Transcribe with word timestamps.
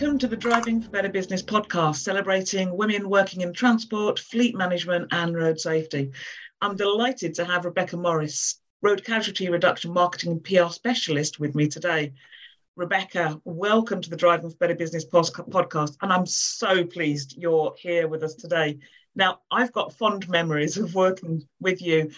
Welcome 0.00 0.18
to 0.18 0.28
the 0.28 0.36
Driving 0.36 0.80
for 0.80 0.90
Better 0.90 1.08
Business 1.08 1.42
podcast, 1.42 1.96
celebrating 1.96 2.76
women 2.76 3.10
working 3.10 3.40
in 3.40 3.52
transport, 3.52 4.20
fleet 4.20 4.54
management, 4.54 5.08
and 5.10 5.34
road 5.34 5.58
safety. 5.58 6.12
I'm 6.60 6.76
delighted 6.76 7.34
to 7.34 7.44
have 7.44 7.64
Rebecca 7.64 7.96
Morris, 7.96 8.60
road 8.80 9.04
casualty 9.04 9.48
reduction 9.48 9.92
marketing 9.92 10.30
and 10.30 10.44
PR 10.44 10.70
specialist, 10.70 11.40
with 11.40 11.56
me 11.56 11.66
today. 11.66 12.12
Rebecca, 12.76 13.40
welcome 13.44 14.00
to 14.00 14.08
the 14.08 14.14
Driving 14.14 14.50
for 14.50 14.56
Better 14.58 14.76
Business 14.76 15.04
podcast, 15.04 15.96
and 16.00 16.12
I'm 16.12 16.26
so 16.26 16.84
pleased 16.84 17.34
you're 17.36 17.74
here 17.76 18.06
with 18.06 18.22
us 18.22 18.36
today. 18.36 18.78
Now, 19.16 19.40
I've 19.50 19.72
got 19.72 19.98
fond 19.98 20.28
memories 20.28 20.76
of 20.76 20.94
working 20.94 21.42
with 21.58 21.82
you 21.82 22.12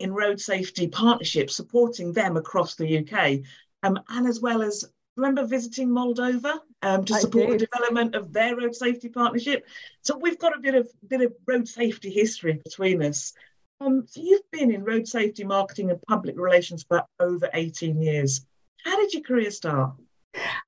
in 0.00 0.12
road 0.12 0.38
safety 0.38 0.86
partnerships, 0.86 1.56
supporting 1.56 2.12
them 2.12 2.36
across 2.36 2.74
the 2.74 2.98
UK, 2.98 3.40
um, 3.82 3.98
and 4.10 4.26
as 4.26 4.42
well 4.42 4.60
as 4.60 4.84
remember 5.16 5.46
visiting 5.46 5.88
Moldova 5.88 6.60
um, 6.82 7.04
to 7.04 7.14
support 7.14 7.50
the 7.50 7.66
development 7.66 8.14
of 8.14 8.32
their 8.32 8.56
road 8.56 8.74
safety 8.74 9.08
partnership. 9.08 9.66
So 10.02 10.18
we've 10.18 10.38
got 10.38 10.56
a 10.56 10.60
bit 10.60 10.74
of 10.74 10.88
bit 11.08 11.20
of 11.20 11.32
road 11.46 11.68
safety 11.68 12.10
history 12.10 12.60
between 12.64 13.02
us. 13.02 13.32
Um, 13.80 14.06
so 14.08 14.20
you've 14.20 14.50
been 14.50 14.72
in 14.72 14.84
road 14.84 15.08
safety 15.08 15.44
marketing 15.44 15.90
and 15.90 16.00
public 16.02 16.38
relations 16.38 16.84
for 16.86 17.04
over 17.18 17.48
18 17.52 18.00
years. 18.00 18.44
How 18.84 18.96
did 18.96 19.12
your 19.12 19.22
career 19.22 19.50
start? 19.50 19.94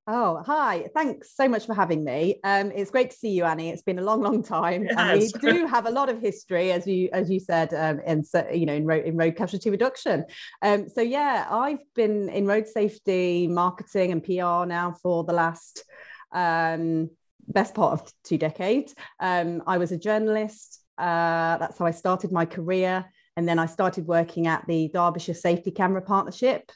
Oh, 0.06 0.42
hi. 0.44 0.88
Thanks 0.92 1.34
so 1.34 1.48
much 1.48 1.64
for 1.64 1.74
having 1.74 2.04
me. 2.04 2.38
Um, 2.44 2.70
it's 2.72 2.90
great 2.90 3.10
to 3.10 3.16
see 3.16 3.30
you, 3.30 3.44
Annie. 3.44 3.70
It's 3.70 3.82
been 3.82 3.98
a 3.98 4.02
long, 4.02 4.20
long 4.20 4.42
time. 4.42 4.86
And 4.96 5.20
we 5.20 5.28
do 5.28 5.66
have 5.70 5.86
a 5.86 5.90
lot 5.90 6.10
of 6.10 6.20
history, 6.20 6.72
as 6.72 6.86
you 6.86 7.08
as 7.12 7.30
you 7.30 7.40
said, 7.40 7.72
um, 7.72 8.00
in, 8.00 8.22
you 8.52 8.66
know, 8.66 8.74
in 8.74 8.84
road, 8.84 9.06
in 9.06 9.16
road 9.16 9.36
casualty 9.36 9.70
reduction. 9.70 10.26
Um, 10.60 10.88
so 10.88 11.00
yeah, 11.00 11.46
I've 11.50 11.82
been 11.94 12.28
in 12.28 12.46
road 12.46 12.68
safety 12.68 13.46
marketing 13.46 14.12
and 14.12 14.22
PR 14.22 14.66
now 14.66 14.94
for 15.02 15.24
the 15.24 15.32
last 15.32 15.84
um, 16.34 17.10
best 17.46 17.74
part 17.74 17.92
of 17.92 18.12
two 18.24 18.38
decades. 18.38 18.94
Um, 19.20 19.62
I 19.66 19.78
was 19.78 19.92
a 19.92 19.98
journalist. 19.98 20.80
Uh, 20.98 21.56
that's 21.58 21.78
how 21.78 21.86
I 21.86 21.90
started 21.90 22.32
my 22.32 22.44
career. 22.44 23.04
And 23.36 23.48
then 23.48 23.58
I 23.58 23.66
started 23.66 24.06
working 24.06 24.46
at 24.46 24.64
the 24.68 24.90
Derbyshire 24.94 25.34
Safety 25.34 25.72
Camera 25.72 26.02
Partnership 26.02 26.70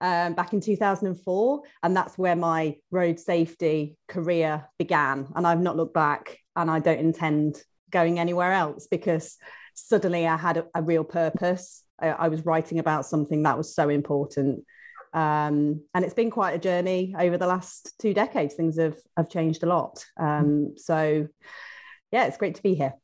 um, 0.00 0.34
back 0.34 0.52
in 0.52 0.60
2004. 0.60 1.62
And 1.82 1.96
that's 1.96 2.18
where 2.18 2.34
my 2.34 2.76
road 2.90 3.20
safety 3.20 3.96
career 4.08 4.66
began. 4.78 5.28
And 5.36 5.46
I've 5.46 5.60
not 5.60 5.76
looked 5.76 5.94
back 5.94 6.38
and 6.56 6.68
I 6.70 6.80
don't 6.80 6.98
intend 6.98 7.62
going 7.90 8.18
anywhere 8.18 8.52
else 8.52 8.88
because 8.90 9.36
suddenly 9.74 10.26
I 10.26 10.36
had 10.36 10.56
a, 10.58 10.66
a 10.74 10.82
real 10.82 11.04
purpose. 11.04 11.84
I, 12.00 12.08
I, 12.08 12.28
was 12.28 12.44
writing 12.44 12.78
about 12.78 13.06
something 13.06 13.42
that 13.44 13.56
was 13.56 13.74
so 13.74 13.88
important. 13.88 14.64
Um, 15.12 15.82
and 15.94 16.04
it's 16.04 16.14
been 16.14 16.30
quite 16.30 16.54
a 16.54 16.58
journey 16.58 17.14
over 17.18 17.36
the 17.36 17.46
last 17.46 17.94
two 18.00 18.14
decades. 18.14 18.54
Things 18.54 18.78
have, 18.78 18.98
have 19.16 19.28
changed 19.28 19.62
a 19.62 19.66
lot. 19.66 20.04
Um, 20.16 20.74
so, 20.76 21.28
yeah, 22.12 22.26
it's 22.26 22.36
great 22.36 22.56
to 22.56 22.62
be 22.62 22.74
here. 22.74 22.94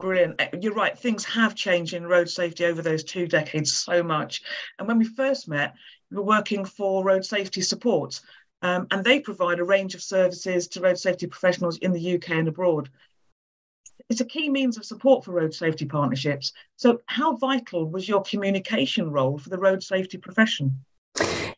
Brilliant. 0.00 0.40
Eh, 0.40 0.48
you're 0.60 0.74
right. 0.74 0.98
Things 0.98 1.24
have 1.24 1.54
changed 1.54 1.94
in 1.94 2.06
road 2.06 2.28
safety 2.28 2.64
over 2.64 2.82
those 2.82 3.04
two 3.04 3.26
decades 3.26 3.72
so 3.72 4.02
much. 4.02 4.42
And 4.78 4.88
when 4.88 4.98
we 4.98 5.04
first 5.04 5.48
met, 5.48 5.74
we 6.10 6.18
were 6.18 6.24
working 6.24 6.64
for 6.64 7.04
Road 7.04 7.24
Safety 7.24 7.60
Support, 7.60 8.20
um, 8.62 8.86
and 8.90 9.04
they 9.04 9.20
provide 9.20 9.60
a 9.60 9.64
range 9.64 9.94
of 9.94 10.02
services 10.02 10.68
to 10.68 10.80
road 10.80 10.98
safety 10.98 11.26
professionals 11.26 11.78
in 11.78 11.92
the 11.92 12.14
UK 12.16 12.30
and 12.30 12.48
abroad. 12.48 12.90
It's 14.10 14.20
a 14.20 14.24
key 14.24 14.50
means 14.50 14.76
of 14.76 14.84
support 14.84 15.24
for 15.24 15.32
road 15.32 15.54
safety 15.54 15.86
partnerships. 15.86 16.52
So, 16.76 17.00
how 17.06 17.36
vital 17.36 17.88
was 17.88 18.08
your 18.08 18.22
communication 18.22 19.10
role 19.10 19.38
for 19.38 19.48
the 19.48 19.58
road 19.58 19.82
safety 19.82 20.18
profession? 20.18 20.84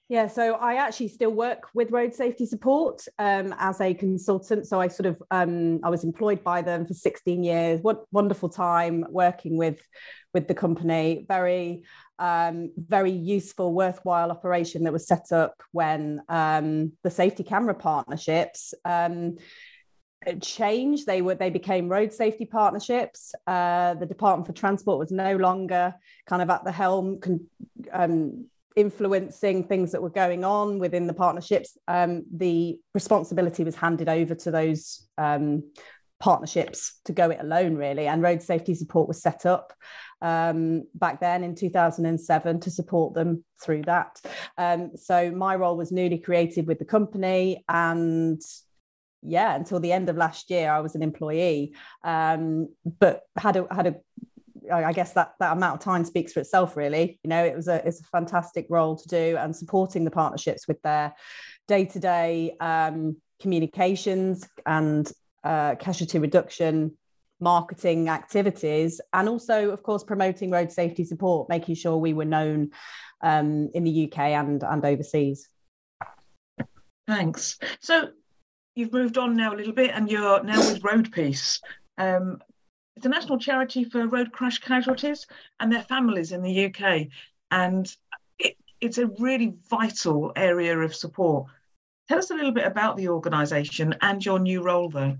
Yeah, 0.08 0.28
so 0.28 0.54
I 0.54 0.74
actually 0.74 1.08
still 1.08 1.32
work 1.32 1.68
with 1.74 1.90
road 1.90 2.14
safety 2.14 2.46
support 2.46 3.02
um, 3.18 3.52
as 3.58 3.80
a 3.80 3.92
consultant. 3.92 4.68
So 4.68 4.80
I 4.80 4.86
sort 4.86 5.06
of 5.06 5.20
um, 5.32 5.80
I 5.82 5.90
was 5.90 6.04
employed 6.04 6.44
by 6.44 6.62
them 6.62 6.86
for 6.86 6.94
16 6.94 7.42
years. 7.42 7.80
What 7.82 8.04
wonderful 8.12 8.48
time 8.48 9.04
working 9.10 9.56
with 9.56 9.80
with 10.32 10.46
the 10.46 10.54
company. 10.54 11.24
Very 11.26 11.82
um, 12.20 12.70
very 12.76 13.10
useful, 13.10 13.74
worthwhile 13.74 14.30
operation 14.30 14.84
that 14.84 14.92
was 14.92 15.08
set 15.08 15.32
up 15.32 15.60
when 15.72 16.22
um, 16.28 16.92
the 17.02 17.10
safety 17.10 17.42
camera 17.42 17.74
partnerships 17.74 18.74
changed. 20.34 21.06
They 21.06 21.22
were 21.22 21.34
they 21.34 21.50
became 21.50 21.88
road 21.88 22.12
safety 22.12 22.44
partnerships. 22.44 23.34
Uh, 23.46 23.94
the 23.94 24.06
Department 24.06 24.46
for 24.46 24.52
Transport 24.52 24.98
was 24.98 25.10
no 25.10 25.36
longer 25.36 25.94
kind 26.26 26.42
of 26.42 26.50
at 26.50 26.64
the 26.64 26.72
helm. 26.72 27.20
Con- 27.20 27.46
um, 27.92 28.46
influencing 28.76 29.64
things 29.64 29.92
that 29.92 30.02
were 30.02 30.10
going 30.10 30.44
on 30.44 30.78
within 30.78 31.06
the 31.06 31.14
partnerships, 31.14 31.78
um, 31.88 32.24
the 32.30 32.78
responsibility 32.92 33.64
was 33.64 33.74
handed 33.74 34.06
over 34.06 34.34
to 34.34 34.50
those 34.50 35.08
um, 35.16 35.62
partnerships 36.20 37.00
to 37.06 37.12
go 37.12 37.30
it 37.30 37.40
alone, 37.40 37.74
really. 37.74 38.06
And 38.06 38.22
road 38.22 38.42
safety 38.42 38.74
support 38.74 39.08
was 39.08 39.20
set 39.20 39.46
up 39.46 39.72
um, 40.20 40.84
back 40.94 41.20
then 41.20 41.42
in 41.42 41.54
2007 41.54 42.60
to 42.60 42.70
support 42.70 43.14
them 43.14 43.44
through 43.62 43.82
that. 43.82 44.20
Um, 44.58 44.92
so 44.96 45.30
my 45.30 45.56
role 45.56 45.76
was 45.76 45.92
newly 45.92 46.18
created 46.18 46.66
with 46.66 46.78
the 46.78 46.84
company 46.84 47.64
and 47.68 48.40
yeah, 49.22 49.54
until 49.54 49.80
the 49.80 49.92
end 49.92 50.08
of 50.08 50.16
last 50.16 50.50
year, 50.50 50.70
I 50.70 50.80
was 50.80 50.94
an 50.94 51.02
employee, 51.02 51.74
um, 52.04 52.68
but 52.98 53.22
had 53.36 53.56
a 53.56 53.66
had 53.74 53.86
a 53.86 53.96
I 54.72 54.92
guess 54.92 55.12
that 55.12 55.34
that 55.38 55.56
amount 55.56 55.74
of 55.76 55.80
time 55.80 56.04
speaks 56.04 56.32
for 56.32 56.40
itself. 56.40 56.76
Really, 56.76 57.18
you 57.22 57.30
know, 57.30 57.44
it 57.44 57.54
was 57.54 57.68
a 57.68 57.86
it's 57.86 58.00
a 58.00 58.04
fantastic 58.04 58.66
role 58.68 58.96
to 58.96 59.08
do, 59.08 59.36
and 59.38 59.54
supporting 59.54 60.04
the 60.04 60.10
partnerships 60.10 60.68
with 60.68 60.80
their 60.82 61.14
day 61.68 61.84
to 61.86 61.98
day 61.98 62.56
communications 63.38 64.48
and 64.64 65.12
uh, 65.44 65.74
casualty 65.74 66.18
reduction 66.18 66.96
marketing 67.38 68.08
activities, 68.08 69.00
and 69.12 69.28
also, 69.28 69.70
of 69.70 69.82
course, 69.82 70.02
promoting 70.02 70.50
road 70.50 70.72
safety 70.72 71.04
support, 71.04 71.48
making 71.48 71.74
sure 71.74 71.96
we 71.96 72.14
were 72.14 72.24
known 72.24 72.70
um, 73.22 73.70
in 73.74 73.84
the 73.84 74.04
UK 74.04 74.18
and 74.18 74.62
and 74.62 74.84
overseas. 74.84 75.48
Thanks. 77.06 77.58
So 77.80 78.08
you've 78.76 78.92
moved 78.92 79.18
on 79.18 79.34
now 79.34 79.52
a 79.52 79.56
little 79.56 79.72
bit, 79.72 79.90
and 79.92 80.08
you're 80.08 80.42
now 80.44 80.58
with 80.58 80.84
Road 80.84 81.10
Peace. 81.10 81.60
Um, 81.98 82.40
it's 82.94 83.06
a 83.06 83.08
national 83.08 83.38
charity 83.38 83.84
for 83.84 84.06
road 84.06 84.32
crash 84.32 84.58
casualties 84.58 85.26
and 85.60 85.72
their 85.72 85.82
families 85.82 86.32
in 86.32 86.42
the 86.42 86.66
UK. 86.66 87.08
And 87.50 87.94
it, 88.38 88.56
it's 88.80 88.98
a 88.98 89.06
really 89.18 89.54
vital 89.68 90.32
area 90.36 90.78
of 90.78 90.94
support. 90.94 91.46
Tell 92.08 92.18
us 92.18 92.30
a 92.30 92.34
little 92.34 92.52
bit 92.52 92.66
about 92.66 92.96
the 92.96 93.08
organisation 93.08 93.94
and 94.00 94.24
your 94.24 94.38
new 94.38 94.62
role 94.62 94.88
there. 94.88 95.18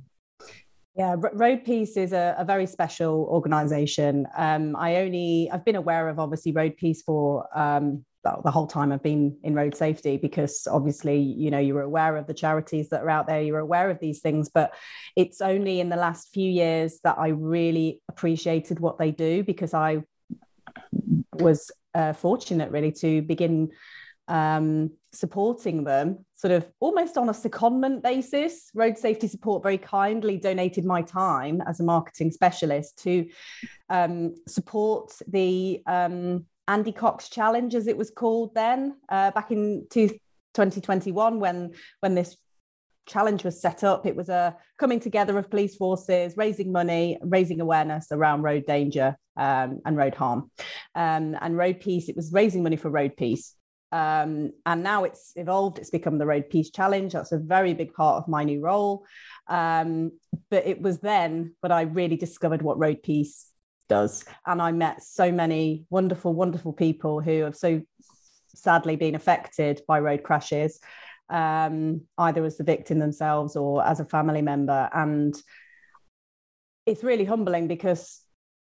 Yeah, 0.95 1.17
Road 1.19 1.65
Peace 1.65 1.99
is 1.99 2.15
a, 2.15 2.35
a 2.39 2.45
very 2.45 2.67
special 2.67 3.27
organisation. 3.31 4.27
Um, 4.35 4.75
I 4.77 4.97
only 4.97 5.51
I've 5.53 5.65
been 5.65 5.77
aware 5.77 6.09
of 6.09 6.19
obviously 6.19 6.53
Road 6.53 6.79
Peace 6.79 7.03
for 7.03 7.47
um, 7.55 8.05
the 8.45 8.51
whole 8.51 8.67
time 8.67 8.93
I've 8.93 9.03
been 9.03 9.37
in 9.43 9.55
road 9.55 9.77
safety 9.77 10.17
because 10.17 10.67
obviously, 10.71 11.19
you 11.19 11.51
know, 11.51 11.59
you're 11.59 11.83
aware 11.83 12.17
of 12.17 12.27
the 12.27 12.35
charities 12.35 12.89
that 12.91 13.03
are 13.03 13.11
out 13.11 13.27
there, 13.27 13.41
you're 13.43 13.59
aware 13.59 13.91
of 13.91 14.01
these 14.01 14.21
things, 14.21 14.49
but 14.49 14.75
it's 15.15 15.41
only 15.41 15.81
in 15.81 15.89
the 15.89 15.97
last 15.97 16.33
few 16.33 16.51
years 16.51 17.01
that 17.05 17.17
I 17.19 17.29
really 17.29 18.01
appreciated 18.09 18.81
what 18.81 18.99
they 18.99 19.11
do 19.11 19.43
because 19.43 19.75
I 19.75 20.03
was 21.35 21.71
uh, 21.95 22.13
fortunate 22.13 22.71
really 22.71 22.93
to 22.93 23.23
begin 23.23 23.71
um, 24.29 24.91
supporting 25.13 25.85
them 25.85 26.25
sort 26.35 26.53
of 26.53 26.71
almost 26.81 27.17
on 27.17 27.29
a 27.29 27.33
secondment 27.33 28.03
basis. 28.03 28.71
Road 28.75 28.99
Safety 28.99 29.29
Support 29.29 29.63
very 29.63 29.79
kindly 29.79 30.37
donated 30.37 30.85
my 30.85 31.03
time 31.03 31.63
as 31.67 31.81
a 31.81 31.85
marketing 31.85 32.31
specialist 32.31 33.03
to 33.05 33.29
um, 33.89 34.35
support 34.47 35.13
the 35.29 35.83
um, 35.87 36.45
Andy 36.69 36.93
Cox 36.93 37.29
Challenge, 37.29 37.75
as 37.75 37.87
it 37.87 37.97
was 37.97 38.11
called 38.11 38.55
then, 38.55 38.97
uh, 39.09 39.31
back 39.31 39.51
in 39.51 39.87
two, 39.91 40.09
2021 40.55 41.39
when 41.39 41.73
when 42.01 42.15
this 42.15 42.37
challenge 43.07 43.45
was 43.45 43.61
set 43.61 43.85
up. 43.85 44.05
It 44.05 44.17
was 44.17 44.29
a 44.29 44.57
coming 44.79 45.01
together 45.01 45.39
of 45.39 45.51
police 45.51 45.77
forces, 45.77 46.37
raising 46.37 46.73
money, 46.73 47.19
raising 47.23 47.61
awareness 47.61 48.09
around 48.11 48.43
road 48.43 48.67
danger 48.67 49.17
um, 49.37 49.81
and 49.85 49.97
road 49.97 50.15
harm, 50.15 50.51
um, 50.95 51.37
and 51.41 51.57
road 51.57 51.81
peace. 51.81 52.09
It 52.09 52.17
was 52.17 52.33
raising 52.33 52.63
money 52.63 52.77
for 52.77 52.91
road 52.91 53.17
peace. 53.17 53.55
Um, 53.93 54.51
and 54.67 54.83
now 54.83 55.05
it's 55.05 55.33
evolved. 55.37 55.79
It's 55.79 55.91
become 55.91 56.19
the 56.19 56.27
Road 56.27 56.51
Peace 56.51 56.71
Challenge. 56.71 57.13
That's 57.13 57.33
a 57.33 57.39
very 57.39 57.73
big 57.73 57.95
part 57.95 58.17
of 58.17 58.29
my 58.29 58.43
new 58.43 58.61
role. 58.61 59.07
Um, 59.47 60.11
but 60.51 60.67
it 60.67 60.83
was 60.83 60.99
then 60.99 61.55
that 61.63 61.71
I 61.71 61.83
really 61.83 62.17
discovered 62.17 62.63
what 62.63 62.81
road 62.81 63.03
peace 63.03 63.47
does. 63.89 64.25
And 64.47 64.61
I 64.61 64.73
met 64.73 65.03
so 65.03 65.33
many 65.33 65.85
wonderful, 65.91 66.35
wonderful 66.35 66.73
people 66.73 67.21
who 67.21 67.43
have 67.43 67.57
so 67.57 67.83
sadly 68.55 68.97
been 68.97 69.15
affected 69.15 69.83
by 69.87 70.01
road 70.01 70.23
crashes, 70.23 70.81
um, 71.29 72.03
either 72.19 72.45
as 72.45 72.57
the 72.57 72.65
victim 72.65 72.99
themselves 72.99 73.57
or 73.57 73.85
as 73.85 74.01
a 74.01 74.05
family 74.05 74.43
member. 74.43 74.89
And 74.93 75.35
it's 76.87 77.05
really 77.05 77.25
humbling 77.25 77.69
because, 77.69 78.21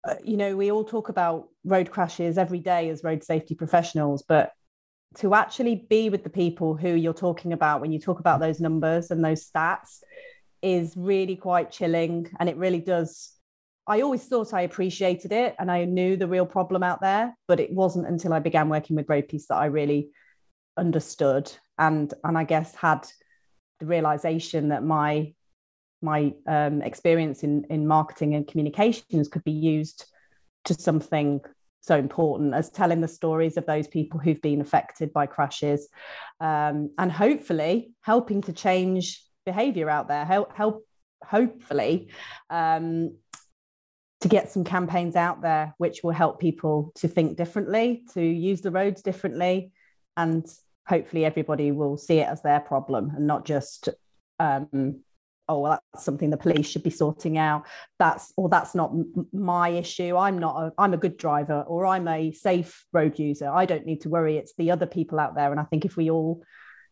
uh, 0.08 0.16
you 0.24 0.38
know, 0.38 0.56
we 0.56 0.72
all 0.72 0.84
talk 0.84 1.10
about 1.10 1.50
road 1.64 1.92
crashes 1.92 2.38
every 2.38 2.60
day 2.60 2.90
as 2.90 3.04
road 3.04 3.24
safety 3.24 3.56
professionals, 3.56 4.24
but 4.28 4.52
to 5.18 5.34
actually 5.34 5.86
be 5.90 6.10
with 6.10 6.24
the 6.24 6.30
people 6.30 6.76
who 6.76 6.90
you're 6.90 7.14
talking 7.14 7.54
about 7.54 7.82
when 7.82 7.92
you 7.92 8.00
talk 8.00 8.20
about 8.20 8.40
those 8.40 8.60
numbers 8.60 9.12
and 9.12 9.24
those 9.24 9.50
stats 9.50 10.02
is 10.62 10.96
really 10.98 11.36
quite 11.36 11.72
chilling 11.72 12.30
and 12.40 12.50
it 12.50 12.58
really 12.58 12.80
does 12.80 13.35
I 13.88 14.02
always 14.02 14.26
thought 14.26 14.54
I 14.54 14.62
appreciated 14.62 15.32
it 15.32 15.56
and 15.60 15.70
I 15.70 15.86
knew 15.86 16.18
the 16.18 16.28
real 16.28 16.46
problem 16.46 16.82
out 16.82 17.02
there, 17.02 17.38
but 17.48 17.60
it 17.60 17.72
wasn't 17.72 18.08
until 18.08 18.34
I 18.34 18.40
began 18.40 18.70
working 18.70 18.96
with 18.96 19.10
Road 19.10 19.28
Peace 19.28 19.48
that 19.48 19.58
I 19.58 19.66
really 19.66 20.10
understood 20.78 21.52
and 21.78 22.14
and 22.24 22.38
I 22.38 22.44
guess 22.44 22.76
had 22.76 23.08
the 23.80 23.86
realization 23.86 24.70
that 24.70 24.84
my 24.84 25.34
my 26.02 26.34
um, 26.48 26.82
experience 26.82 27.44
in 27.44 27.66
in 27.70 27.88
marketing 27.88 28.36
and 28.36 28.48
communications 28.48 29.28
could 29.28 29.44
be 29.44 29.52
used 29.52 30.06
to 30.66 30.74
something 30.74 31.42
so 31.82 31.98
important 31.98 32.54
as 32.56 32.72
telling 32.72 33.00
the 33.00 33.08
stories 33.08 33.58
of 33.58 33.66
those 33.68 33.88
people 33.88 34.20
who've 34.20 34.42
been 34.42 34.60
affected 34.60 35.14
by 35.14 35.28
crashes 35.28 35.88
um, 36.40 36.90
and 36.98 37.12
hopefully 37.12 37.92
helping 38.02 38.42
to 38.42 38.52
change 38.52 39.24
behavior 39.46 39.88
out 39.88 40.08
there 40.08 40.26
help, 40.26 40.56
help 40.58 40.84
hopefully 41.24 42.10
um, 42.50 43.16
to 44.26 44.30
get 44.30 44.52
some 44.52 44.64
campaigns 44.64 45.16
out 45.16 45.44
there 45.44 45.76
which 45.78 46.02
will 46.04 46.10
help 46.10 46.40
people 46.40 46.92
to 46.96 47.08
think 47.08 47.38
differently, 47.38 48.02
to 48.12 48.24
use 48.24 48.60
the 48.62 48.72
roads 48.72 49.04
differently, 49.04 49.72
and 50.18 50.52
hopefully 50.88 51.24
everybody 51.24 51.72
will 51.72 51.96
see 51.96 52.18
it 52.18 52.28
as 52.28 52.42
their 52.42 52.60
problem 52.60 53.12
and 53.16 53.28
not 53.28 53.46
just 53.46 53.90
um, 54.40 55.04
oh 55.48 55.60
well 55.60 55.80
that's 55.94 56.04
something 56.04 56.32
the 56.32 56.38
police 56.38 56.68
should 56.68 56.82
be 56.82 56.90
sorting 56.90 57.38
out. 57.38 57.68
That's 58.00 58.34
or 58.36 58.50
that's 58.50 58.74
not 58.74 58.90
m- 58.94 59.28
my 59.32 59.70
issue. 59.70 60.18
I'm 60.18 60.40
not 60.40 60.56
a, 60.60 60.74
i'm 60.80 60.96
a 60.96 60.98
good 60.98 61.18
driver 61.18 61.62
or 61.68 61.86
i'm 61.86 62.08
a 62.08 62.32
safe 62.32 62.84
road 62.94 63.20
user. 63.20 63.48
I 63.48 63.68
don't 63.68 63.86
need 63.86 64.02
to 64.02 64.10
worry. 64.10 64.38
It's 64.38 64.56
the 64.58 64.72
other 64.72 64.88
people 64.88 65.20
out 65.20 65.36
there. 65.36 65.52
And 65.52 65.60
i 65.60 65.66
think 65.66 65.86
if 65.86 65.98
we 65.98 66.10
all 66.10 66.42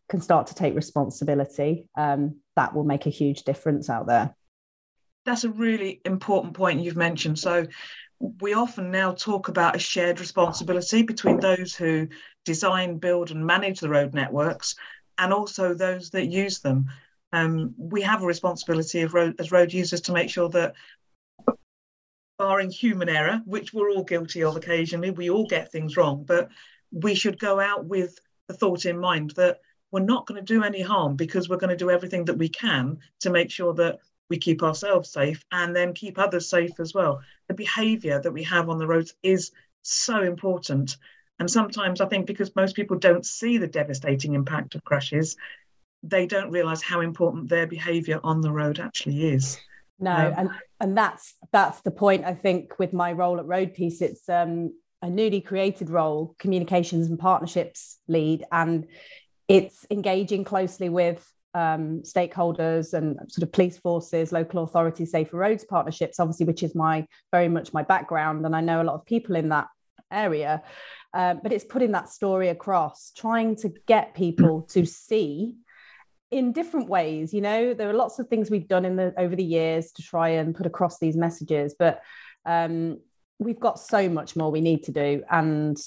can 0.08 0.22
start 0.22 0.46
to 0.48 0.54
take 0.54 0.76
responsibility 0.76 1.88
um, 1.98 2.42
that 2.56 2.76
will 2.76 2.84
make 2.84 3.08
a 3.08 3.10
huge 3.22 3.42
difference 3.42 3.90
out 3.90 4.06
there 4.06 4.36
that's 5.26 5.44
a 5.44 5.50
really 5.50 6.02
important 6.06 6.54
point 6.54 6.82
you've 6.82 6.96
mentioned. 6.96 7.40
So 7.40 7.66
we 8.20 8.54
often 8.54 8.92
now 8.92 9.14
talk 9.14 9.48
about 9.48 9.76
a 9.76 9.80
shared 9.80 10.20
responsibility 10.20 11.04
between 11.04 11.40
those 11.40 11.76
who 11.76 12.08
design, 12.46 12.98
build, 12.98 13.32
and 13.32 13.46
manage 13.46 13.80
the 13.80 13.90
road 13.90 14.14
networks, 14.14 14.76
and 15.18 15.34
also 15.34 15.74
those 15.74 16.10
that 16.12 16.28
use 16.28 16.60
them. 16.60 16.86
Um, 17.32 17.74
we 17.78 18.02
have 18.02 18.22
a 18.22 18.28
responsibility 18.28 19.04
road, 19.06 19.36
as 19.40 19.52
road 19.52 19.74
users 19.74 20.02
to 20.02 20.14
make 20.14 20.30
sure 20.30 20.50
that, 20.50 20.74
barring 22.40 22.70
human 22.70 23.10
error, 23.10 23.42
which 23.46 23.74
we're 23.74 23.92
all 23.92 24.04
guilty 24.04 24.44
of 24.44 24.56
occasionally, 24.56 25.12
we 25.12 25.30
all 25.30 25.46
get 25.46 25.72
things 25.72 25.96
wrong, 25.96 26.24
but 26.24 26.50
we 26.92 27.16
should 27.16 27.40
go 27.40 27.60
out 27.60 27.86
with 27.86 28.18
the 28.48 28.54
thought 28.54 28.86
in 28.86 28.98
mind 28.98 29.32
that 29.32 29.60
we're 29.92 30.00
not 30.00 30.26
going 30.26 30.44
to 30.44 30.54
do 30.54 30.64
any 30.64 30.82
harm 30.82 31.16
because 31.16 31.48
we're 31.48 31.58
going 31.58 31.70
to 31.70 31.76
do 31.76 31.92
everything 31.92 32.26
that 32.26 32.38
we 32.38 32.50
can 32.50 32.98
to 33.20 33.30
make 33.30 33.52
sure 33.52 33.74
that 33.74 34.00
we 34.30 34.38
keep 34.38 34.64
ourselves 34.64 35.12
safe 35.12 35.44
and 35.52 35.76
then 35.76 35.94
keep 35.94 36.18
others 36.18 36.50
safe 36.50 36.80
as 36.80 36.94
well. 36.94 37.22
The 37.48 37.54
behaviour 37.54 38.20
that 38.22 38.32
we 38.32 38.44
have 38.44 38.70
on 38.70 38.78
the 38.78 38.88
roads 38.88 39.14
is 39.24 39.52
so 39.82 40.24
important. 40.24 40.98
And 41.40 41.50
sometimes 41.50 42.02
I 42.02 42.06
think 42.08 42.26
because 42.26 42.56
most 42.56 42.76
people 42.76 42.98
don't 42.98 43.26
see 43.26 43.58
the 43.58 43.68
devastating 43.68 44.34
impact 44.34 44.76
of 44.76 44.84
crashes, 44.84 45.36
they 46.04 46.26
don't 46.26 46.52
realise 46.52 46.82
how 46.82 47.02
important 47.02 47.50
their 47.50 47.68
behaviour 47.68 48.20
on 48.24 48.42
the 48.42 48.52
road 48.52 48.80
actually 48.80 49.34
is. 49.34 49.60
No, 50.00 50.12
um, 50.12 50.34
and 50.38 50.50
and 50.80 50.98
that's 50.98 51.36
that's 51.52 51.82
the 51.82 51.92
point. 51.92 52.26
I 52.26 52.34
think 52.34 52.78
with 52.80 52.94
my 52.94 53.14
role 53.14 53.40
at 53.40 53.46
Road 53.46 53.74
Peace, 53.74 54.02
it's 54.02 54.28
um, 54.28 54.74
a 55.02 55.10
newly 55.10 55.40
created 55.40 55.90
role, 55.90 56.36
communications 56.40 57.08
and 57.08 57.18
partnerships 57.18 58.00
lead, 58.08 58.44
and 58.52 58.88
it's 59.48 59.86
engaging 59.90 60.44
closely 60.44 60.90
with 60.90 61.26
um, 61.54 62.02
stakeholders 62.02 62.94
and 62.94 63.18
sort 63.32 63.44
of 63.44 63.52
police 63.52 63.78
forces, 63.78 64.32
local 64.32 64.64
authorities, 64.64 65.12
safer 65.12 65.38
roads 65.38 65.64
partnerships, 65.64 66.20
obviously, 66.20 66.46
which 66.46 66.64
is 66.64 66.76
my 66.76 67.06
very 67.32 67.48
much 67.48 67.74
my 67.74 67.84
background, 67.84 68.46
and 68.46 68.56
I 68.56 68.62
know 68.62 68.82
a 68.82 68.84
lot 68.84 68.96
of 68.96 69.06
people 69.06 69.36
in 69.36 69.50
that 69.50 69.68
area. 70.12 70.64
Um, 71.14 71.42
but 71.44 71.54
it's 71.54 71.66
putting 71.66 71.92
that 71.92 72.10
story 72.10 72.50
across, 72.50 73.12
trying 73.16 73.56
to 73.58 73.70
get 73.88 74.16
people 74.16 74.64
to 74.72 74.86
see 74.86 75.56
in 76.32 76.52
different 76.52 76.90
ways. 76.90 77.34
You 77.34 77.42
know, 77.42 77.74
there 77.76 77.90
are 77.90 77.94
lots 77.94 78.18
of 78.18 78.28
things 78.28 78.50
we've 78.50 78.68
done 78.68 78.86
in 78.86 78.96
the 78.96 79.14
over 79.18 79.36
the 79.36 79.44
years 79.44 79.92
to 79.94 80.02
try 80.02 80.30
and 80.30 80.56
put 80.56 80.66
across 80.66 80.98
these 80.98 81.16
messages, 81.16 81.76
but 81.78 82.02
um, 82.46 83.00
we've 83.38 83.60
got 83.60 83.80
so 83.80 84.10
much 84.10 84.36
more 84.36 84.52
we 84.52 84.62
need 84.62 84.84
to 84.84 84.92
do, 84.92 85.24
and 85.30 85.78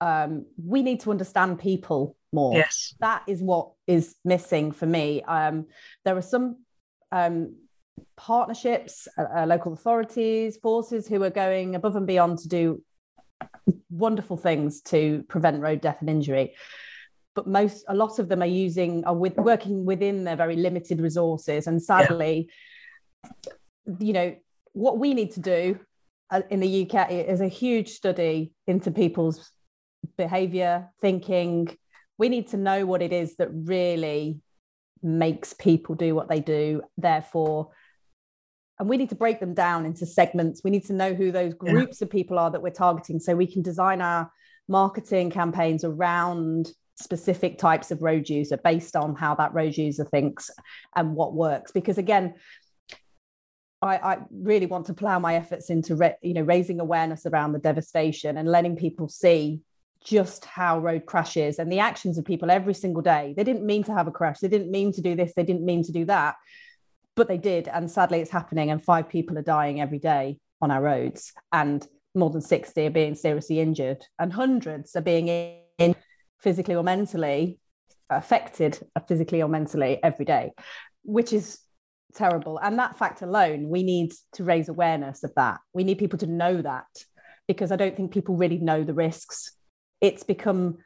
um, 0.00 0.46
we 0.62 0.82
need 0.82 1.00
to 1.00 1.10
understand 1.10 1.58
people 1.58 2.16
more. 2.32 2.54
Yes. 2.54 2.94
That 3.00 3.22
is 3.26 3.40
what 3.40 3.70
is 3.86 4.16
missing 4.24 4.72
for 4.72 4.86
me. 4.86 5.22
Um, 5.22 5.66
there 6.04 6.16
are 6.16 6.22
some 6.22 6.56
um, 7.12 7.56
partnerships, 8.16 9.08
uh, 9.16 9.24
uh, 9.36 9.46
local 9.46 9.72
authorities, 9.72 10.56
forces 10.58 11.06
who 11.06 11.22
are 11.22 11.30
going 11.30 11.74
above 11.74 11.96
and 11.96 12.06
beyond 12.06 12.38
to 12.38 12.48
do 12.48 12.82
wonderful 13.90 14.36
things 14.36 14.82
to 14.82 15.24
prevent 15.28 15.62
road 15.62 15.80
death 15.80 15.98
and 16.00 16.10
injury. 16.10 16.54
But 17.34 17.46
most, 17.46 17.84
a 17.88 17.94
lot 17.94 18.18
of 18.18 18.28
them 18.28 18.42
are 18.42 18.46
using, 18.46 19.04
are 19.04 19.14
with, 19.14 19.36
working 19.36 19.84
within 19.84 20.24
their 20.24 20.36
very 20.36 20.56
limited 20.56 21.00
resources. 21.00 21.66
And 21.66 21.82
sadly, 21.82 22.48
yeah. 23.24 23.94
you 23.98 24.12
know, 24.12 24.36
what 24.72 24.98
we 24.98 25.14
need 25.14 25.32
to 25.32 25.40
do 25.40 25.78
uh, 26.30 26.42
in 26.50 26.60
the 26.60 26.88
UK 26.88 27.10
is 27.10 27.40
a 27.40 27.48
huge 27.48 27.90
study 27.90 28.52
into 28.66 28.90
people's 28.90 29.50
behavior, 30.16 30.90
thinking, 31.00 31.76
we 32.18 32.28
need 32.28 32.48
to 32.48 32.56
know 32.56 32.86
what 32.86 33.02
it 33.02 33.12
is 33.12 33.36
that 33.36 33.48
really 33.52 34.40
makes 35.02 35.52
people 35.52 35.94
do 35.94 36.14
what 36.14 36.28
they 36.28 36.40
do 36.40 36.82
therefore 36.96 37.70
and 38.78 38.88
we 38.88 38.96
need 38.96 39.10
to 39.10 39.14
break 39.14 39.40
them 39.40 39.54
down 39.54 39.86
into 39.86 40.04
segments. 40.04 40.62
We 40.64 40.70
need 40.70 40.86
to 40.86 40.92
know 40.92 41.14
who 41.14 41.30
those 41.30 41.54
groups 41.54 42.00
yeah. 42.00 42.06
of 42.06 42.10
people 42.10 42.38
are 42.38 42.50
that 42.50 42.62
we're 42.62 42.70
targeting 42.70 43.20
so 43.20 43.36
we 43.36 43.46
can 43.46 43.62
design 43.62 44.00
our 44.00 44.30
marketing 44.68 45.30
campaigns 45.30 45.84
around 45.84 46.70
specific 46.96 47.58
types 47.58 47.90
of 47.90 48.02
road 48.02 48.28
user 48.28 48.56
based 48.56 48.96
on 48.96 49.14
how 49.14 49.34
that 49.36 49.54
road 49.54 49.76
user 49.76 50.04
thinks 50.04 50.50
and 50.96 51.14
what 51.14 51.34
works. 51.34 51.70
Because 51.70 51.98
again 51.98 52.34
I, 53.80 53.96
I 53.96 54.18
really 54.32 54.66
want 54.66 54.86
to 54.86 54.94
plow 54.94 55.18
my 55.18 55.36
efforts 55.36 55.70
into 55.70 55.94
re, 55.94 56.14
you 56.22 56.34
know 56.34 56.42
raising 56.42 56.80
awareness 56.80 57.26
around 57.26 57.52
the 57.52 57.58
devastation 57.58 58.36
and 58.36 58.48
letting 58.48 58.76
people 58.76 59.08
see 59.08 59.60
just 60.04 60.44
how 60.44 60.78
road 60.78 61.06
crashes 61.06 61.58
and 61.58 61.72
the 61.72 61.78
actions 61.78 62.18
of 62.18 62.24
people 62.24 62.50
every 62.50 62.74
single 62.74 63.02
day. 63.02 63.34
They 63.36 63.44
didn't 63.44 63.64
mean 63.64 63.82
to 63.84 63.94
have 63.94 64.06
a 64.06 64.12
crash. 64.12 64.38
They 64.38 64.48
didn't 64.48 64.70
mean 64.70 64.92
to 64.92 65.00
do 65.00 65.16
this. 65.16 65.32
They 65.34 65.42
didn't 65.42 65.64
mean 65.64 65.82
to 65.84 65.92
do 65.92 66.04
that. 66.04 66.36
But 67.16 67.28
they 67.28 67.38
did. 67.38 67.68
And 67.68 67.90
sadly, 67.90 68.20
it's 68.20 68.30
happening. 68.30 68.70
And 68.70 68.84
five 68.84 69.08
people 69.08 69.38
are 69.38 69.42
dying 69.42 69.80
every 69.80 69.98
day 69.98 70.38
on 70.60 70.70
our 70.70 70.82
roads. 70.82 71.32
And 71.52 71.86
more 72.14 72.30
than 72.30 72.42
60 72.42 72.86
are 72.86 72.90
being 72.90 73.14
seriously 73.14 73.60
injured. 73.60 74.04
And 74.18 74.32
hundreds 74.32 74.94
are 74.94 75.00
being 75.00 75.28
in 75.78 75.96
physically 76.38 76.74
or 76.74 76.82
mentally 76.82 77.58
affected 78.10 78.78
physically 79.08 79.42
or 79.42 79.48
mentally 79.48 80.02
every 80.02 80.26
day, 80.26 80.52
which 81.02 81.32
is 81.32 81.58
terrible. 82.14 82.58
And 82.58 82.78
that 82.78 82.98
fact 82.98 83.22
alone, 83.22 83.70
we 83.70 83.82
need 83.82 84.12
to 84.34 84.44
raise 84.44 84.68
awareness 84.68 85.24
of 85.24 85.32
that. 85.36 85.60
We 85.72 85.84
need 85.84 85.98
people 85.98 86.18
to 86.18 86.26
know 86.26 86.60
that 86.60 86.86
because 87.48 87.72
I 87.72 87.76
don't 87.76 87.96
think 87.96 88.12
people 88.12 88.36
really 88.36 88.58
know 88.58 88.84
the 88.84 88.94
risks 88.94 89.52
it's 90.04 90.22
become 90.22 90.76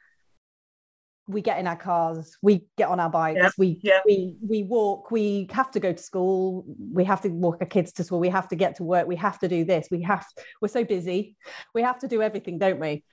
we 1.27 1.43
get 1.43 1.59
in 1.59 1.67
our 1.67 1.77
cars, 1.77 2.39
we 2.41 2.67
get 2.79 2.89
on 2.89 2.99
our 3.01 3.11
bikes, 3.11 3.59
we 3.59 3.81
we 4.07 4.37
we 4.41 4.63
walk, 4.63 5.11
we 5.11 5.47
have 5.53 5.71
to 5.73 5.81
go 5.81 5.93
to 5.93 6.03
school, 6.03 6.65
we 6.93 7.05
have 7.05 7.21
to 7.23 7.29
walk 7.29 7.59
our 7.61 7.67
kids 7.67 7.93
to 7.95 8.05
school, 8.05 8.21
we 8.21 8.31
have 8.31 8.49
to 8.49 8.57
get 8.57 8.77
to 8.77 8.85
work, 8.85 9.07
we 9.07 9.17
have 9.17 9.39
to 9.41 9.49
do 9.49 9.65
this, 9.65 9.89
we 9.91 10.01
have 10.03 10.25
we're 10.63 10.69
so 10.69 10.85
busy, 10.85 11.37
we 11.75 11.83
have 11.83 11.99
to 11.99 12.09
do 12.09 12.23
everything, 12.23 12.59
don't 12.59 12.81
we? 12.81 13.05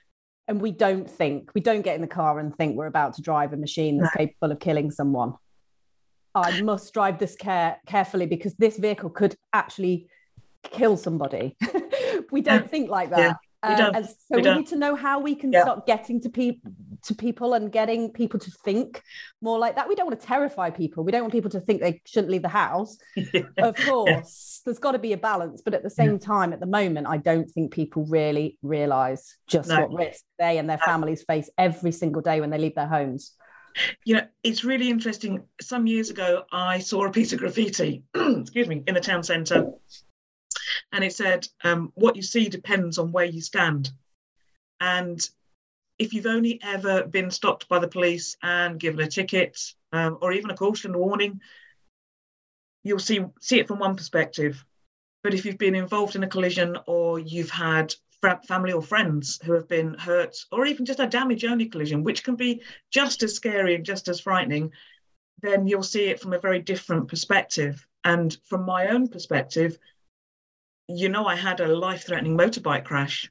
And 0.48 0.60
we 0.60 0.70
don't 0.70 1.10
think, 1.10 1.50
we 1.56 1.60
don't 1.60 1.82
get 1.82 1.96
in 1.96 2.00
the 2.00 2.06
car 2.06 2.38
and 2.38 2.56
think 2.56 2.76
we're 2.76 2.86
about 2.86 3.14
to 3.14 3.22
drive 3.22 3.52
a 3.52 3.56
machine 3.56 3.98
that's 3.98 4.14
capable 4.14 4.52
of 4.52 4.60
killing 4.60 4.92
someone. 4.92 5.34
I 6.36 6.62
must 6.62 6.94
drive 6.94 7.18
this 7.18 7.34
care 7.34 7.78
carefully 7.86 8.26
because 8.26 8.54
this 8.54 8.78
vehicle 8.78 9.10
could 9.10 9.34
actually 9.52 10.08
kill 10.62 10.96
somebody. 10.96 11.56
we 12.30 12.42
don't 12.42 12.62
yeah. 12.62 12.68
think 12.68 12.90
like 12.90 13.10
that. 13.10 13.38
Yeah. 13.64 13.88
Um, 13.88 13.94
and 13.96 14.06
so 14.06 14.14
we, 14.30 14.42
we 14.42 14.54
need 14.54 14.66
to 14.68 14.76
know 14.76 14.94
how 14.94 15.20
we 15.20 15.34
can 15.34 15.52
yeah. 15.52 15.62
start 15.62 15.86
getting 15.86 16.20
to 16.22 16.28
people 16.28 16.72
to 17.04 17.14
people 17.14 17.54
and 17.54 17.70
getting 17.70 18.12
people 18.12 18.40
to 18.40 18.50
think 18.64 19.02
more 19.40 19.58
like 19.58 19.76
that. 19.76 19.88
We 19.88 19.94
don't 19.94 20.06
want 20.06 20.20
to 20.20 20.26
terrify 20.26 20.70
people. 20.70 21.04
We 21.04 21.12
don't 21.12 21.22
want 21.22 21.32
people 21.32 21.50
to 21.52 21.60
think 21.60 21.80
they 21.80 22.00
shouldn't 22.04 22.30
leave 22.30 22.42
the 22.42 22.48
house. 22.48 22.96
yeah. 23.16 23.42
Of 23.58 23.76
course, 23.76 24.60
yeah. 24.60 24.62
there's 24.64 24.78
got 24.78 24.92
to 24.92 24.98
be 24.98 25.12
a 25.12 25.16
balance, 25.16 25.62
but 25.62 25.74
at 25.74 25.82
the 25.82 25.90
same 25.90 26.18
time, 26.18 26.52
at 26.52 26.60
the 26.60 26.66
moment, 26.66 27.06
I 27.06 27.16
don't 27.16 27.50
think 27.50 27.72
people 27.72 28.04
really 28.06 28.58
realize 28.62 29.36
just 29.46 29.68
no. 29.68 29.86
what 29.86 29.92
risk 29.92 30.22
they 30.38 30.58
and 30.58 30.68
their 30.68 30.78
families 30.78 31.22
face 31.22 31.48
every 31.56 31.92
single 31.92 32.22
day 32.22 32.40
when 32.40 32.50
they 32.50 32.58
leave 32.58 32.74
their 32.74 32.88
homes. 32.88 33.32
You 34.04 34.16
know, 34.16 34.26
it's 34.42 34.64
really 34.64 34.88
interesting. 34.88 35.42
Some 35.60 35.86
years 35.86 36.10
ago, 36.10 36.44
I 36.50 36.78
saw 36.78 37.06
a 37.06 37.10
piece 37.10 37.32
of 37.32 37.40
graffiti, 37.40 38.04
excuse 38.14 38.68
me, 38.68 38.82
in 38.86 38.94
the 38.94 39.00
town 39.00 39.22
centre 39.22 39.72
and 40.92 41.04
it 41.04 41.14
said, 41.14 41.48
um, 41.64 41.92
"What 41.94 42.16
you 42.16 42.22
see 42.22 42.48
depends 42.48 42.98
on 42.98 43.12
where 43.12 43.24
you 43.24 43.40
stand." 43.40 43.90
And 44.80 45.28
if 45.98 46.12
you've 46.12 46.26
only 46.26 46.60
ever 46.62 47.04
been 47.04 47.30
stopped 47.30 47.68
by 47.68 47.78
the 47.78 47.88
police 47.88 48.36
and 48.42 48.78
given 48.78 49.00
a 49.00 49.08
ticket 49.08 49.58
um, 49.92 50.18
or 50.20 50.32
even 50.32 50.50
a 50.50 50.56
caution 50.56 50.96
warning, 50.96 51.40
you'll 52.82 52.98
see 52.98 53.24
see 53.40 53.58
it 53.58 53.68
from 53.68 53.78
one 53.78 53.96
perspective. 53.96 54.64
But 55.22 55.34
if 55.34 55.44
you've 55.44 55.58
been 55.58 55.74
involved 55.74 56.14
in 56.14 56.22
a 56.22 56.28
collision 56.28 56.78
or 56.86 57.18
you've 57.18 57.50
had 57.50 57.94
family 58.46 58.72
or 58.72 58.82
friends 58.82 59.40
who 59.44 59.52
have 59.52 59.68
been 59.68 59.94
hurt 59.94 60.36
or 60.50 60.66
even 60.66 60.84
just 60.84 61.00
a 61.00 61.06
damage 61.06 61.44
only 61.44 61.66
collision, 61.66 62.02
which 62.02 62.24
can 62.24 62.36
be 62.36 62.62
just 62.90 63.22
as 63.22 63.34
scary 63.34 63.74
and 63.74 63.84
just 63.84 64.08
as 64.08 64.20
frightening, 64.20 64.72
then 65.42 65.66
you'll 65.66 65.82
see 65.82 66.06
it 66.06 66.20
from 66.20 66.32
a 66.32 66.38
very 66.38 66.60
different 66.60 67.08
perspective. 67.08 67.86
And 68.04 68.36
from 68.44 68.64
my 68.64 68.88
own 68.88 69.08
perspective, 69.08 69.78
you 70.88 71.08
know, 71.08 71.26
I 71.26 71.34
had 71.34 71.60
a 71.60 71.76
life 71.76 72.06
threatening 72.06 72.36
motorbike 72.36 72.84
crash. 72.84 73.30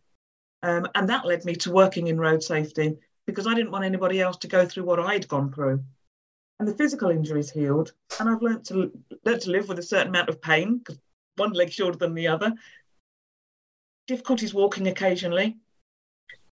Um, 0.64 0.88
and 0.96 1.10
that 1.10 1.26
led 1.26 1.46
me 1.46 1.56
to 1.58 1.72
working 1.72 2.08
in 2.08 2.20
road 2.20 2.44
safety 2.44 2.98
because 3.26 3.48
I 3.48 3.54
didn't 3.54 3.72
want 3.72 3.86
anybody 3.86 4.20
else 4.22 4.38
to 4.38 4.48
go 4.48 4.66
through 4.66 4.86
what 4.86 5.00
I'd 5.00 5.28
gone 5.28 5.52
through. 5.52 5.84
And 6.60 6.68
the 6.68 6.76
physical 6.76 7.10
injuries 7.10 7.52
healed, 7.52 7.92
and 8.20 8.30
I've 8.30 8.42
learned 8.42 8.66
to 8.66 8.92
learned 9.26 9.42
to 9.42 9.52
live 9.52 9.68
with 9.68 9.78
a 9.78 9.84
certain 9.84 10.08
amount 10.08 10.30
of 10.30 10.42
pain 10.42 10.78
because 10.78 10.98
one 11.36 11.52
leg 11.52 11.72
shorter 11.72 11.98
than 11.98 12.14
the 12.14 12.30
other. 12.30 12.54
Difficulties 14.08 14.54
walking 14.54 14.88
occasionally, 14.88 15.58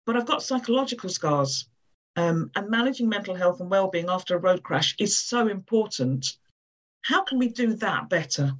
but 0.06 0.16
I've 0.16 0.26
got 0.26 0.42
psychological 0.42 1.10
scars. 1.10 1.68
Um, 2.16 2.50
and 2.56 2.68
managing 2.68 3.08
mental 3.08 3.34
health 3.34 3.60
and 3.60 3.70
well-being 3.70 4.08
after 4.08 4.34
a 4.34 4.40
road 4.40 4.62
crash 4.62 4.96
is 4.98 5.16
so 5.16 5.46
important. 5.48 6.36
How 7.02 7.22
can 7.22 7.38
we 7.38 7.48
do 7.48 7.74
that 7.74 8.08
better? 8.08 8.52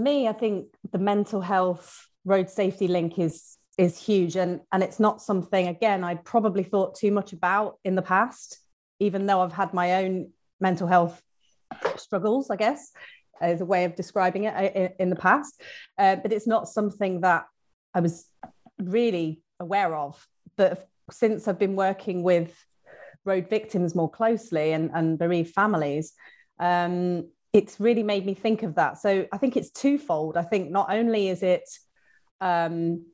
For 0.00 0.04
me, 0.04 0.28
I 0.28 0.32
think 0.32 0.68
the 0.92 0.98
mental 0.98 1.42
health 1.42 2.08
road 2.24 2.48
safety 2.48 2.88
link 2.88 3.18
is 3.18 3.58
is 3.76 3.98
huge. 3.98 4.34
And 4.34 4.60
and 4.72 4.82
it's 4.82 4.98
not 4.98 5.20
something 5.20 5.68
again 5.68 6.04
I'd 6.04 6.24
probably 6.24 6.62
thought 6.62 6.94
too 6.94 7.12
much 7.12 7.34
about 7.34 7.76
in 7.84 7.96
the 7.96 8.02
past 8.16 8.60
even 8.98 9.26
though 9.26 9.42
I've 9.42 9.52
had 9.52 9.74
my 9.74 10.02
own 10.02 10.30
mental 10.58 10.86
health 10.86 11.20
struggles 11.96 12.48
I 12.48 12.56
guess 12.56 12.92
as 13.42 13.60
a 13.60 13.66
way 13.66 13.84
of 13.84 13.94
describing 13.94 14.44
it 14.44 14.54
uh, 14.54 14.88
in, 14.98 15.10
the 15.10 15.16
past. 15.16 15.60
Uh, 15.98 16.16
but 16.16 16.32
it's 16.32 16.46
not 16.46 16.66
something 16.66 17.20
that 17.20 17.44
I 17.92 18.00
was 18.00 18.26
really 18.78 19.42
aware 19.58 19.94
of. 19.94 20.26
But 20.56 20.88
since 21.10 21.46
I've 21.46 21.58
been 21.58 21.76
working 21.76 22.22
with 22.22 22.56
road 23.26 23.50
victims 23.50 23.94
more 23.94 24.10
closely 24.10 24.72
and, 24.72 24.90
and 24.94 25.18
bereaved 25.18 25.52
families 25.52 26.14
um, 26.58 27.28
it's 27.52 27.80
really 27.80 28.02
made 28.02 28.24
me 28.24 28.34
think 28.34 28.62
of 28.62 28.76
that. 28.76 28.98
So 28.98 29.26
I 29.32 29.38
think 29.38 29.56
it's 29.56 29.70
twofold. 29.70 30.36
I 30.36 30.42
think 30.42 30.70
not 30.70 30.92
only 30.92 31.28
is 31.28 31.42
it 31.42 31.68
um, 32.40 33.04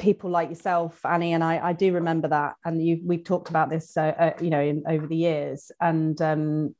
people 0.00 0.30
like 0.30 0.50
yourself, 0.50 1.04
Annie, 1.04 1.32
and 1.32 1.42
I, 1.42 1.68
I 1.68 1.72
do 1.72 1.92
remember 1.92 2.28
that, 2.28 2.54
and 2.64 2.84
you, 2.84 3.00
we've 3.04 3.24
talked 3.24 3.48
about 3.48 3.70
this, 3.70 3.96
uh, 3.96 4.14
uh, 4.18 4.32
you 4.40 4.50
know, 4.50 4.60
in, 4.60 4.82
over 4.86 5.06
the 5.06 5.16
years, 5.16 5.70
and 5.80 6.20
um, 6.20 6.74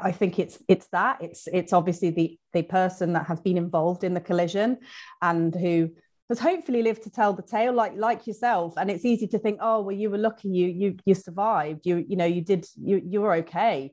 I 0.00 0.12
think 0.12 0.38
it's 0.38 0.58
it's 0.68 0.86
that 0.92 1.20
it's 1.20 1.48
it's 1.52 1.72
obviously 1.72 2.10
the 2.10 2.38
the 2.52 2.62
person 2.62 3.12
that 3.14 3.26
has 3.26 3.40
been 3.40 3.58
involved 3.58 4.04
in 4.04 4.14
the 4.14 4.20
collision, 4.20 4.78
and 5.20 5.54
who 5.54 5.90
has 6.28 6.38
hopefully 6.38 6.82
lived 6.82 7.02
to 7.02 7.10
tell 7.10 7.32
the 7.32 7.42
tale, 7.42 7.72
like 7.72 7.94
like 7.96 8.26
yourself. 8.26 8.74
And 8.76 8.90
it's 8.90 9.04
easy 9.04 9.26
to 9.28 9.38
think, 9.38 9.58
oh, 9.60 9.82
well, 9.82 9.96
you 9.96 10.08
were 10.08 10.18
lucky, 10.18 10.48
you 10.48 10.68
you 10.68 10.96
you 11.04 11.14
survived, 11.14 11.84
you 11.84 12.04
you 12.08 12.16
know, 12.16 12.24
you 12.24 12.42
did, 12.42 12.66
you 12.80 13.02
you 13.04 13.20
were 13.20 13.34
okay. 13.34 13.92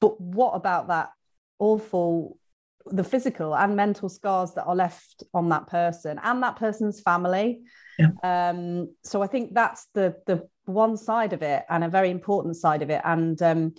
But 0.00 0.20
what 0.20 0.52
about 0.52 0.88
that 0.88 1.10
awful 1.58 2.38
the 2.86 3.04
physical 3.04 3.56
and 3.56 3.74
mental 3.74 4.10
scars 4.10 4.52
that 4.52 4.64
are 4.64 4.76
left 4.76 5.22
on 5.32 5.48
that 5.48 5.66
person 5.66 6.20
and 6.22 6.42
that 6.42 6.56
person's 6.56 7.00
family. 7.00 7.62
Yeah. 7.98 8.08
um, 8.24 8.92
so 9.04 9.22
i 9.22 9.28
think 9.28 9.54
that's 9.54 9.86
the 9.94 10.16
the 10.26 10.48
one 10.66 10.96
side 10.96 11.32
of 11.32 11.42
it 11.42 11.64
and 11.68 11.84
a 11.84 11.88
very 11.88 12.10
important 12.10 12.56
side 12.56 12.82
of 12.82 12.90
it. 12.90 13.00
And 13.04 13.40
um, 13.42 13.74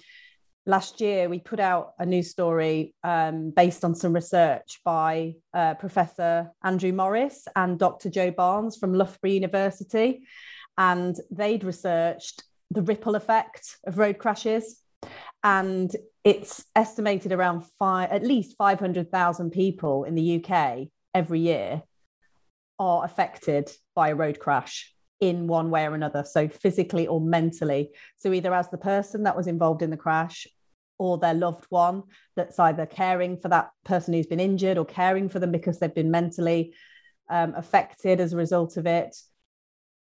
last 0.65 1.01
year 1.01 1.29
we 1.29 1.39
put 1.39 1.59
out 1.59 1.93
a 1.99 2.05
new 2.05 2.23
story 2.23 2.93
um, 3.03 3.51
based 3.51 3.83
on 3.83 3.95
some 3.95 4.13
research 4.13 4.79
by 4.83 5.35
uh, 5.53 5.75
professor 5.75 6.51
andrew 6.63 6.91
morris 6.91 7.47
and 7.55 7.77
dr 7.77 8.09
joe 8.09 8.31
barnes 8.31 8.77
from 8.77 8.93
loughborough 8.93 9.29
university. 9.29 10.23
And 10.77 11.15
they'd 11.31 11.63
researched 11.63 12.43
the 12.69 12.81
ripple 12.81 13.15
effect 13.15 13.77
of 13.85 13.97
road 13.97 14.17
crashes. 14.17 14.81
And 15.43 15.95
it's 16.25 16.65
estimated 16.75 17.31
around 17.31 17.63
five, 17.77 18.09
at 18.11 18.23
least 18.23 18.57
500,000 18.57 19.51
people 19.51 20.03
in 20.05 20.15
the 20.15 20.43
UK 20.43 20.87
every 21.13 21.39
year 21.39 21.83
are 22.79 23.05
affected 23.05 23.71
by 23.93 24.09
a 24.09 24.15
road 24.15 24.39
crash 24.39 24.91
in 25.21 25.47
one 25.47 25.69
way 25.69 25.85
or 25.85 25.93
another. 25.93 26.25
So, 26.25 26.47
physically 26.49 27.05
or 27.07 27.21
mentally. 27.21 27.91
So, 28.17 28.33
either 28.33 28.53
as 28.53 28.69
the 28.69 28.77
person 28.77 29.23
that 29.23 29.37
was 29.37 29.45
involved 29.45 29.83
in 29.83 29.91
the 29.91 29.97
crash 29.97 30.47
or 30.97 31.19
their 31.19 31.35
loved 31.35 31.65
one 31.69 32.03
that's 32.35 32.57
either 32.57 32.85
caring 32.85 33.37
for 33.37 33.49
that 33.49 33.69
person 33.83 34.13
who's 34.13 34.25
been 34.25 34.39
injured 34.39 34.77
or 34.77 34.85
caring 34.85 35.29
for 35.29 35.39
them 35.39 35.51
because 35.51 35.77
they've 35.77 35.93
been 35.93 36.11
mentally 36.11 36.73
um, 37.29 37.53
affected 37.55 38.19
as 38.19 38.33
a 38.33 38.37
result 38.37 38.77
of 38.77 38.87
it. 38.87 39.15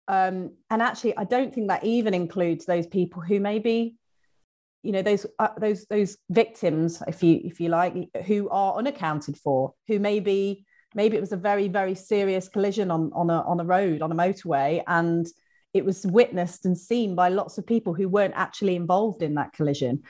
Um, 0.07 0.51
and 0.69 0.81
actually, 0.81 1.17
I 1.17 1.25
don't 1.25 1.53
think 1.53 1.67
that 1.67 1.83
even 1.83 2.13
includes 2.13 2.65
those 2.65 2.87
people 2.87 3.21
who 3.21 3.39
maybe 3.41 3.97
you 4.83 4.91
know 4.91 5.01
those 5.01 5.25
uh, 5.39 5.47
those 5.57 5.85
those 5.85 6.17
victims 6.29 7.01
if 7.07 7.23
you 7.23 7.39
if 7.43 7.59
you 7.59 7.69
like 7.69 7.95
who 8.25 8.49
are 8.49 8.75
unaccounted 8.75 9.37
for 9.37 9.73
who 9.87 9.97
maybe 9.97 10.65
maybe 10.93 11.17
it 11.17 11.21
was 11.21 11.31
a 11.31 11.37
very 11.37 11.69
very 11.69 11.95
serious 11.95 12.47
collision 12.49 12.91
on 12.91 13.09
on 13.13 13.29
a 13.29 13.41
on 13.41 13.59
a 13.59 13.65
road 13.65 14.01
on 14.01 14.11
a 14.11 14.15
motorway 14.15 14.83
and 14.87 15.25
it 15.73 15.83
was 15.83 16.05
witnessed 16.05 16.65
and 16.65 16.77
seen 16.77 17.15
by 17.15 17.29
lots 17.29 17.57
of 17.57 17.65
people 17.65 17.95
who 17.95 18.07
weren't 18.07 18.35
actually 18.35 18.75
involved 18.75 19.23
in 19.23 19.33
that 19.35 19.53
collision. 19.53 20.03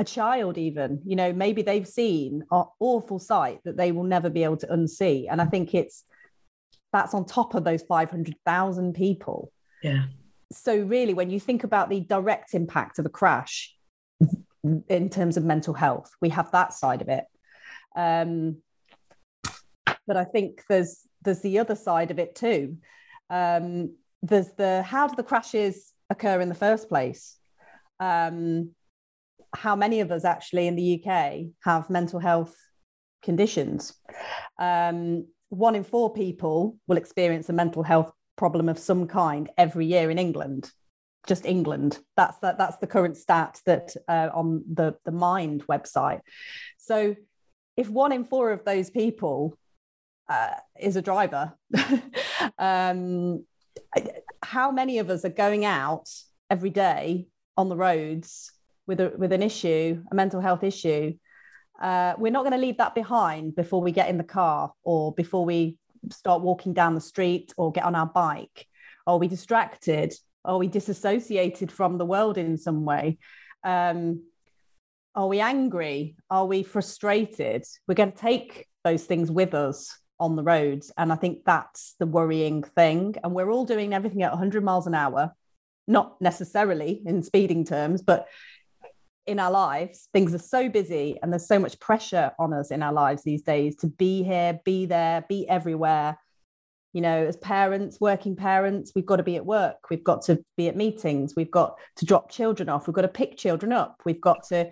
A 0.00 0.04
child 0.04 0.58
even 0.58 1.00
you 1.04 1.16
know 1.16 1.32
maybe 1.32 1.62
they've 1.62 1.88
seen 1.88 2.44
an 2.50 2.64
awful 2.80 3.18
sight 3.18 3.60
that 3.64 3.76
they 3.76 3.92
will 3.92 4.04
never 4.04 4.28
be 4.28 4.44
able 4.44 4.58
to 4.58 4.66
unsee. 4.66 5.26
And 5.30 5.40
i 5.40 5.46
think 5.46 5.74
it's 5.74 6.04
that's 6.92 7.14
on 7.14 7.24
top 7.24 7.54
of 7.54 7.64
those 7.64 7.82
500,000 7.82 8.94
people. 8.94 9.52
Yeah. 9.82 10.04
So 10.50 10.76
really 10.78 11.14
when 11.14 11.30
you 11.30 11.38
think 11.38 11.62
about 11.64 11.88
the 11.88 12.00
direct 12.00 12.54
impact 12.54 12.98
of 12.98 13.06
a 13.06 13.10
crash 13.10 13.74
in 14.64 15.08
terms 15.08 15.36
of 15.36 15.44
mental 15.44 15.74
health. 15.74 16.10
We 16.20 16.30
have 16.30 16.50
that 16.52 16.72
side 16.72 17.02
of 17.02 17.08
it. 17.08 17.24
Um, 17.96 18.58
but 20.06 20.16
I 20.16 20.24
think 20.24 20.62
there's 20.68 21.00
there's 21.22 21.40
the 21.40 21.58
other 21.58 21.74
side 21.74 22.10
of 22.10 22.18
it 22.18 22.34
too. 22.34 22.78
Um, 23.30 23.96
there's 24.22 24.50
the 24.52 24.82
how 24.82 25.06
do 25.06 25.16
the 25.16 25.22
crashes 25.22 25.92
occur 26.10 26.40
in 26.40 26.48
the 26.48 26.54
first 26.54 26.88
place? 26.88 27.36
Um, 28.00 28.70
how 29.54 29.76
many 29.76 30.00
of 30.00 30.10
us 30.10 30.24
actually 30.24 30.66
in 30.66 30.76
the 30.76 31.02
UK 31.02 31.52
have 31.64 31.90
mental 31.90 32.20
health 32.20 32.56
conditions? 33.22 33.94
Um, 34.58 35.26
one 35.50 35.74
in 35.74 35.84
four 35.84 36.12
people 36.12 36.78
will 36.86 36.96
experience 36.96 37.48
a 37.48 37.54
mental 37.54 37.82
health 37.82 38.12
problem 38.36 38.68
of 38.68 38.78
some 38.78 39.06
kind 39.06 39.50
every 39.56 39.86
year 39.86 40.10
in 40.10 40.18
England 40.18 40.70
just 41.26 41.44
England. 41.44 41.98
That's 42.16 42.38
that, 42.38 42.58
that's 42.58 42.78
the 42.78 42.86
current 42.86 43.16
stat 43.16 43.60
that 43.66 43.94
uh, 44.08 44.28
on 44.32 44.64
the 44.72 44.96
the 45.04 45.12
Mind 45.12 45.66
website. 45.66 46.20
So, 46.78 47.16
if 47.76 47.88
one 47.88 48.12
in 48.12 48.24
four 48.24 48.52
of 48.52 48.64
those 48.64 48.90
people 48.90 49.56
uh, 50.28 50.54
is 50.78 50.96
a 50.96 51.02
driver, 51.02 51.52
um, 52.58 53.44
how 54.42 54.70
many 54.70 54.98
of 54.98 55.10
us 55.10 55.24
are 55.24 55.30
going 55.30 55.64
out 55.64 56.08
every 56.50 56.70
day 56.70 57.26
on 57.56 57.68
the 57.68 57.76
roads 57.76 58.52
with 58.86 59.00
a 59.00 59.12
with 59.16 59.32
an 59.32 59.42
issue, 59.42 60.02
a 60.10 60.14
mental 60.14 60.40
health 60.40 60.64
issue? 60.64 61.14
Uh, 61.80 62.14
we're 62.18 62.32
not 62.32 62.42
going 62.42 62.52
to 62.52 62.58
leave 62.58 62.78
that 62.78 62.94
behind 62.94 63.54
before 63.54 63.80
we 63.80 63.92
get 63.92 64.08
in 64.08 64.18
the 64.18 64.24
car 64.24 64.72
or 64.82 65.12
before 65.14 65.44
we 65.44 65.78
start 66.10 66.42
walking 66.42 66.72
down 66.72 66.94
the 66.94 67.00
street 67.00 67.52
or 67.56 67.70
get 67.70 67.84
on 67.84 67.94
our 67.94 68.06
bike. 68.06 68.66
Are 69.06 69.18
we 69.18 69.28
distracted? 69.28 70.12
Are 70.48 70.56
we 70.56 70.66
disassociated 70.66 71.70
from 71.70 71.98
the 71.98 72.06
world 72.06 72.38
in 72.38 72.56
some 72.56 72.86
way? 72.86 73.18
Um, 73.62 74.22
are 75.14 75.28
we 75.28 75.40
angry? 75.40 76.16
Are 76.30 76.46
we 76.46 76.62
frustrated? 76.62 77.64
We're 77.86 77.94
going 77.94 78.12
to 78.12 78.18
take 78.18 78.66
those 78.82 79.04
things 79.04 79.30
with 79.30 79.52
us 79.52 79.96
on 80.18 80.36
the 80.36 80.42
roads. 80.42 80.90
And 80.96 81.12
I 81.12 81.16
think 81.16 81.40
that's 81.44 81.94
the 81.98 82.06
worrying 82.06 82.62
thing. 82.62 83.14
And 83.22 83.34
we're 83.34 83.50
all 83.50 83.66
doing 83.66 83.92
everything 83.92 84.22
at 84.22 84.32
100 84.32 84.64
miles 84.64 84.86
an 84.86 84.94
hour, 84.94 85.34
not 85.86 86.20
necessarily 86.20 87.02
in 87.04 87.22
speeding 87.22 87.64
terms, 87.64 88.00
but 88.00 88.26
in 89.26 89.38
our 89.38 89.50
lives, 89.50 90.08
things 90.14 90.34
are 90.34 90.38
so 90.38 90.70
busy 90.70 91.18
and 91.22 91.30
there's 91.30 91.46
so 91.46 91.58
much 91.58 91.78
pressure 91.78 92.32
on 92.38 92.54
us 92.54 92.70
in 92.70 92.82
our 92.82 92.94
lives 92.94 93.22
these 93.22 93.42
days 93.42 93.76
to 93.76 93.86
be 93.86 94.22
here, 94.22 94.58
be 94.64 94.86
there, 94.86 95.26
be 95.28 95.46
everywhere 95.46 96.16
you 96.98 97.02
know 97.02 97.26
as 97.26 97.36
parents 97.36 98.00
working 98.00 98.34
parents 98.34 98.92
we've 98.94 99.06
got 99.06 99.16
to 99.16 99.22
be 99.22 99.36
at 99.36 99.46
work 99.46 99.88
we've 99.88 100.04
got 100.04 100.20
to 100.22 100.42
be 100.56 100.68
at 100.68 100.76
meetings 100.76 101.34
we've 101.36 101.50
got 101.50 101.76
to 101.96 102.04
drop 102.04 102.30
children 102.30 102.68
off 102.68 102.86
we've 102.86 102.94
got 103.00 103.02
to 103.02 103.08
pick 103.08 103.36
children 103.36 103.72
up 103.72 104.02
we've 104.04 104.20
got 104.20 104.42
to 104.48 104.68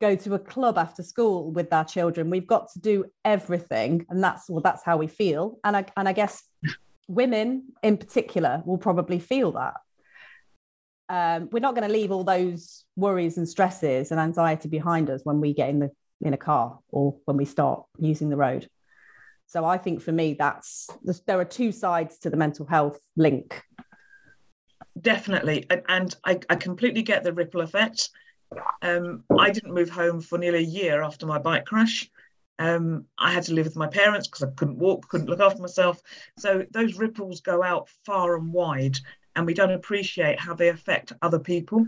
go 0.00 0.14
to 0.14 0.34
a 0.34 0.38
club 0.38 0.76
after 0.76 1.02
school 1.02 1.52
with 1.52 1.72
our 1.72 1.84
children 1.84 2.30
we've 2.30 2.46
got 2.46 2.68
to 2.72 2.80
do 2.80 3.04
everything 3.24 4.04
and 4.10 4.22
that's 4.22 4.50
well 4.50 4.60
that's 4.60 4.82
how 4.84 4.96
we 4.96 5.06
feel 5.06 5.58
and 5.62 5.76
i 5.76 5.84
and 5.96 6.08
i 6.08 6.12
guess 6.12 6.42
women 7.08 7.64
in 7.82 7.96
particular 7.96 8.62
will 8.64 8.78
probably 8.78 9.18
feel 9.18 9.52
that. 9.52 9.74
Um, 11.10 11.48
we're 11.50 11.60
not 11.60 11.74
going 11.74 11.88
to 11.88 11.92
leave 11.92 12.12
all 12.12 12.22
those 12.22 12.84
worries 12.94 13.38
and 13.38 13.48
stresses 13.48 14.10
and 14.10 14.20
anxiety 14.20 14.68
behind 14.68 15.08
us 15.08 15.22
when 15.24 15.40
we 15.40 15.54
get 15.54 15.70
in 15.70 15.78
the 15.80 15.90
in 16.20 16.34
a 16.34 16.36
car 16.38 16.78
or 16.90 17.16
when 17.24 17.36
we 17.36 17.44
start 17.44 17.84
using 17.98 18.28
the 18.28 18.36
road. 18.36 18.68
So 19.48 19.64
I 19.64 19.78
think 19.78 20.02
for 20.02 20.12
me, 20.12 20.34
that's 20.34 20.90
there 21.26 21.40
are 21.40 21.44
two 21.44 21.72
sides 21.72 22.18
to 22.18 22.30
the 22.30 22.36
mental 22.36 22.66
health 22.66 23.00
link. 23.16 23.64
Definitely, 25.00 25.66
and 25.88 26.14
I, 26.24 26.38
I 26.50 26.56
completely 26.56 27.02
get 27.02 27.24
the 27.24 27.32
ripple 27.32 27.62
effect. 27.62 28.10
Um, 28.82 29.24
I 29.38 29.50
didn't 29.50 29.72
move 29.72 29.88
home 29.88 30.20
for 30.20 30.36
nearly 30.36 30.58
a 30.58 30.62
year 30.62 31.02
after 31.02 31.26
my 31.26 31.38
bike 31.38 31.64
crash. 31.64 32.10
Um, 32.58 33.06
I 33.16 33.32
had 33.32 33.44
to 33.44 33.54
live 33.54 33.64
with 33.64 33.76
my 33.76 33.86
parents 33.86 34.28
because 34.28 34.42
I 34.42 34.50
couldn't 34.50 34.78
walk, 34.78 35.08
couldn't 35.08 35.30
look 35.30 35.40
after 35.40 35.62
myself. 35.62 36.02
So 36.36 36.66
those 36.70 36.98
ripples 36.98 37.40
go 37.40 37.62
out 37.62 37.88
far 38.04 38.36
and 38.36 38.52
wide, 38.52 38.98
and 39.34 39.46
we 39.46 39.54
don't 39.54 39.72
appreciate 39.72 40.38
how 40.38 40.52
they 40.54 40.68
affect 40.68 41.14
other 41.22 41.38
people. 41.38 41.86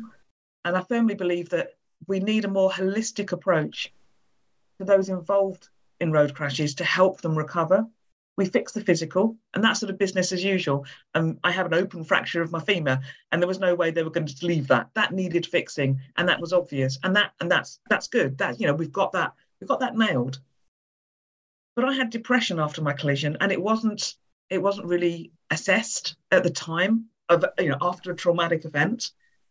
And 0.65 0.77
I 0.77 0.83
firmly 0.83 1.15
believe 1.15 1.51
that 1.51 1.75
we 2.07 2.21
need 2.21 2.47
a 2.47 2.49
more 2.49 2.71
holistic 2.71 3.33
approach 3.33 3.93
to 4.79 4.87
those 4.87 5.11
involved 5.11 5.69
in 6.01 6.13
road 6.13 6.35
crashes 6.35 6.75
to 6.77 6.85
help 6.85 7.21
them 7.21 7.37
recover. 7.37 7.87
We 8.37 8.47
fix 8.47 8.73
the 8.73 8.81
physical, 8.81 9.37
and 9.53 9.63
that's 9.63 9.81
sort 9.81 9.91
of 9.91 9.99
business 9.99 10.33
as 10.33 10.43
usual. 10.43 10.87
Um, 11.15 11.39
I 11.45 11.51
have 11.51 11.67
an 11.67 11.75
open 11.75 12.05
fracture 12.05 12.41
of 12.41 12.53
my 12.53 12.61
femur, 12.61 13.01
and 13.31 13.43
there 13.43 13.49
was 13.49 13.59
no 13.59 13.75
way 13.75 13.91
they 13.91 14.03
were 14.03 14.11
going 14.11 14.27
to 14.27 14.47
leave 14.47 14.69
that. 14.69 14.89
That 14.95 15.13
needed 15.13 15.47
fixing, 15.47 16.01
and 16.17 16.29
that 16.29 16.41
was 16.41 16.53
obvious. 16.53 16.99
And 17.03 17.15
that 17.17 17.33
and 17.41 17.51
that's 17.51 17.81
that's 17.91 18.09
good. 18.09 18.39
That 18.39 18.59
you 18.61 18.67
know 18.67 18.75
we've 18.75 18.93
got 18.93 19.13
that 19.13 19.35
we've 19.61 19.69
got 19.69 19.81
that 19.81 19.97
nailed. 19.97 20.41
But 21.77 21.85
I 21.85 21.93
had 21.93 22.11
depression 22.11 22.59
after 22.59 22.83
my 22.83 22.93
collision, 22.93 23.37
and 23.41 23.53
it 23.53 23.61
wasn't 23.61 24.15
it 24.49 24.63
wasn't 24.63 24.87
really 24.87 25.33
assessed 25.51 26.17
at 26.31 26.43
the 26.43 26.51
time 26.51 27.07
of 27.29 27.45
you 27.59 27.69
know 27.69 27.79
after 27.81 28.11
a 28.11 28.17
traumatic 28.17 28.65
event. 28.65 29.11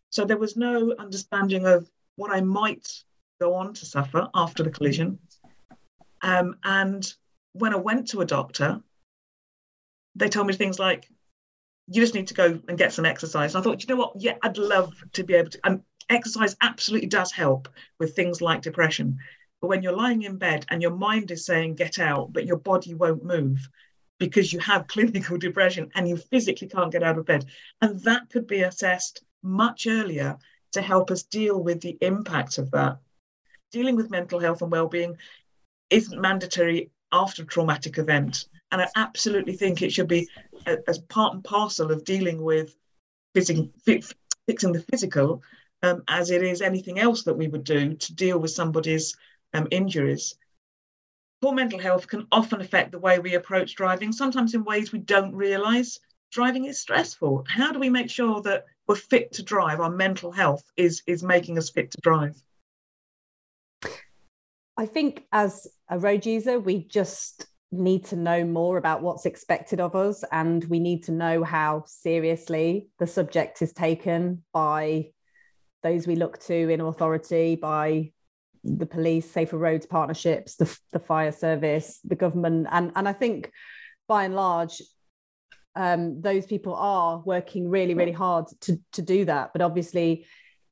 So 0.10 0.26
there 0.26 0.38
was 0.38 0.58
no 0.58 0.96
understanding 0.98 1.68
of 1.68 1.90
what 2.16 2.32
I 2.32 2.42
might 2.42 3.04
go 3.40 3.54
on 3.54 3.74
to 3.74 3.86
suffer 3.86 4.28
after 4.34 4.64
the 4.64 4.72
collision. 4.72 5.20
Um, 6.22 6.58
and 6.64 7.12
when 7.54 7.74
I 7.74 7.78
went 7.78 8.10
to 8.10 8.22
a 8.22 8.26
doctor, 8.26 8.82
they 10.16 10.30
told 10.30 10.48
me 10.48 10.54
things 10.54 10.80
like, 10.80 11.10
you 11.88 12.02
just 12.02 12.14
need 12.14 12.28
to 12.28 12.34
go 12.34 12.60
and 12.68 12.78
get 12.78 12.94
some 12.94 13.06
exercise. 13.06 13.56
And 13.56 13.62
I 13.62 13.64
thought, 13.64 13.82
you 13.82 13.88
know 13.88 14.00
what? 14.00 14.14
Yeah, 14.18 14.38
I'd 14.44 14.58
love 14.58 14.94
to 15.14 15.24
be 15.24 15.34
able 15.34 15.50
to. 15.52 15.60
And 15.64 15.82
exercise 16.10 16.56
absolutely 16.62 17.08
does 17.08 17.32
help 17.32 17.68
with 18.00 18.16
things 18.16 18.42
like 18.42 18.62
depression. 18.62 19.18
But 19.62 19.68
when 19.68 19.82
you're 19.84 19.96
lying 19.96 20.22
in 20.22 20.38
bed 20.38 20.66
and 20.70 20.82
your 20.82 20.96
mind 20.96 21.32
is 21.32 21.46
saying, 21.46 21.76
get 21.76 22.00
out, 22.00 22.32
but 22.32 22.46
your 22.46 22.58
body 22.58 22.94
won't 22.94 23.24
move 23.24 23.68
because 24.20 24.54
you 24.54 24.60
have 24.60 24.88
clinical 24.88 25.38
depression 25.38 25.90
and 25.96 26.08
you 26.08 26.18
physically 26.18 26.68
can't 26.68 26.92
get 26.92 27.04
out 27.04 27.18
of 27.18 27.26
bed. 27.26 27.46
And 27.82 28.00
that 28.02 28.30
could 28.30 28.48
be 28.48 28.62
assessed 28.62 29.24
much 29.42 29.88
earlier 29.88 30.38
to 30.74 30.82
help 30.82 31.10
us 31.10 31.24
deal 31.24 31.62
with 31.62 31.82
the 31.82 31.98
impact 32.02 32.58
of 32.58 32.70
that. 32.72 33.00
Dealing 33.72 33.96
with 33.96 34.12
mental 34.12 34.40
health 34.40 34.62
and 34.62 34.72
well-being 34.72 35.18
isn't 35.90 36.22
mandatory 36.22 36.92
after 37.12 37.44
a 37.44 37.46
traumatic 37.46 37.98
event. 37.98 38.46
And 38.72 38.82
I 38.82 38.88
absolutely 38.96 39.54
think 39.54 39.82
it 39.82 39.92
should 39.92 40.08
be 40.08 40.28
as 40.88 41.00
part 41.00 41.34
and 41.34 41.44
parcel 41.44 41.92
of 41.92 42.04
dealing 42.04 42.44
with 42.44 42.76
fixing, 43.34 43.72
fixing 44.48 44.72
the 44.72 44.86
physical 44.92 45.42
um, 45.82 46.04
as 46.08 46.30
it 46.32 46.44
is 46.44 46.62
anything 46.62 47.00
else 47.00 47.24
that 47.24 47.38
we 47.38 47.48
would 47.48 47.64
do 47.64 47.96
to 47.96 48.16
deal 48.16 48.38
with 48.38 48.52
somebody's 48.52 49.16
um, 49.54 49.68
injuries. 49.72 50.36
Poor 51.42 51.54
mental 51.54 51.80
health 51.80 52.08
can 52.08 52.28
often 52.32 52.60
affect 52.60 52.92
the 52.92 53.00
way 53.00 53.18
we 53.18 53.36
approach 53.36 53.76
driving, 53.76 54.12
sometimes 54.12 54.54
in 54.54 54.64
ways 54.66 54.92
we 54.92 55.00
don't 55.00 55.34
realise. 55.34 56.00
Driving 56.32 56.66
is 56.66 56.82
stressful. 56.82 57.46
How 57.48 57.72
do 57.72 57.80
we 57.80 57.90
make 57.90 58.10
sure 58.10 58.42
that 58.42 58.66
we're 58.88 58.96
fit 58.96 59.32
to 59.34 59.44
drive? 59.44 59.80
Our 59.80 59.90
mental 59.90 60.32
health 60.32 60.64
is, 60.76 61.02
is 61.08 61.24
making 61.24 61.58
us 61.58 61.70
fit 61.70 61.92
to 61.92 61.98
drive. 62.02 62.40
I 64.80 64.86
think 64.86 65.26
as 65.34 65.68
a 65.90 66.00
road 66.00 66.26
user, 66.26 66.58
we 66.58 66.86
just 66.86 67.46
need 67.70 68.06
to 68.06 68.16
know 68.16 68.46
more 68.46 68.78
about 68.78 69.02
what's 69.02 69.26
expected 69.26 69.82
of 69.82 69.94
us 69.94 70.24
and 70.32 70.64
we 70.64 70.80
need 70.80 71.04
to 71.04 71.12
know 71.12 71.44
how 71.44 71.84
seriously 71.86 72.88
the 72.98 73.06
subject 73.06 73.62
is 73.62 73.74
taken 73.74 74.42
by 74.54 75.10
those 75.84 76.08
we 76.08 76.16
look 76.16 76.40
to 76.44 76.70
in 76.70 76.80
authority 76.80 77.58
by 77.58 78.10
the 78.64 78.86
police 78.86 79.30
safer 79.30 79.58
roads 79.58 79.86
partnerships 79.86 80.56
the, 80.56 80.80
the 80.94 81.00
fire 81.00 81.32
service 81.32 82.00
the 82.04 82.16
government 82.16 82.68
and 82.72 82.92
and 82.96 83.08
i 83.08 83.14
think 83.14 83.52
by 84.08 84.24
and 84.24 84.36
large 84.36 84.82
um, 85.76 86.22
those 86.22 86.46
people 86.46 86.74
are 86.76 87.22
working 87.26 87.70
really 87.70 87.94
really 87.94 88.12
hard 88.12 88.46
to 88.62 88.80
to 88.94 89.02
do 89.02 89.26
that. 89.26 89.52
But 89.54 89.62
obviously 89.62 90.26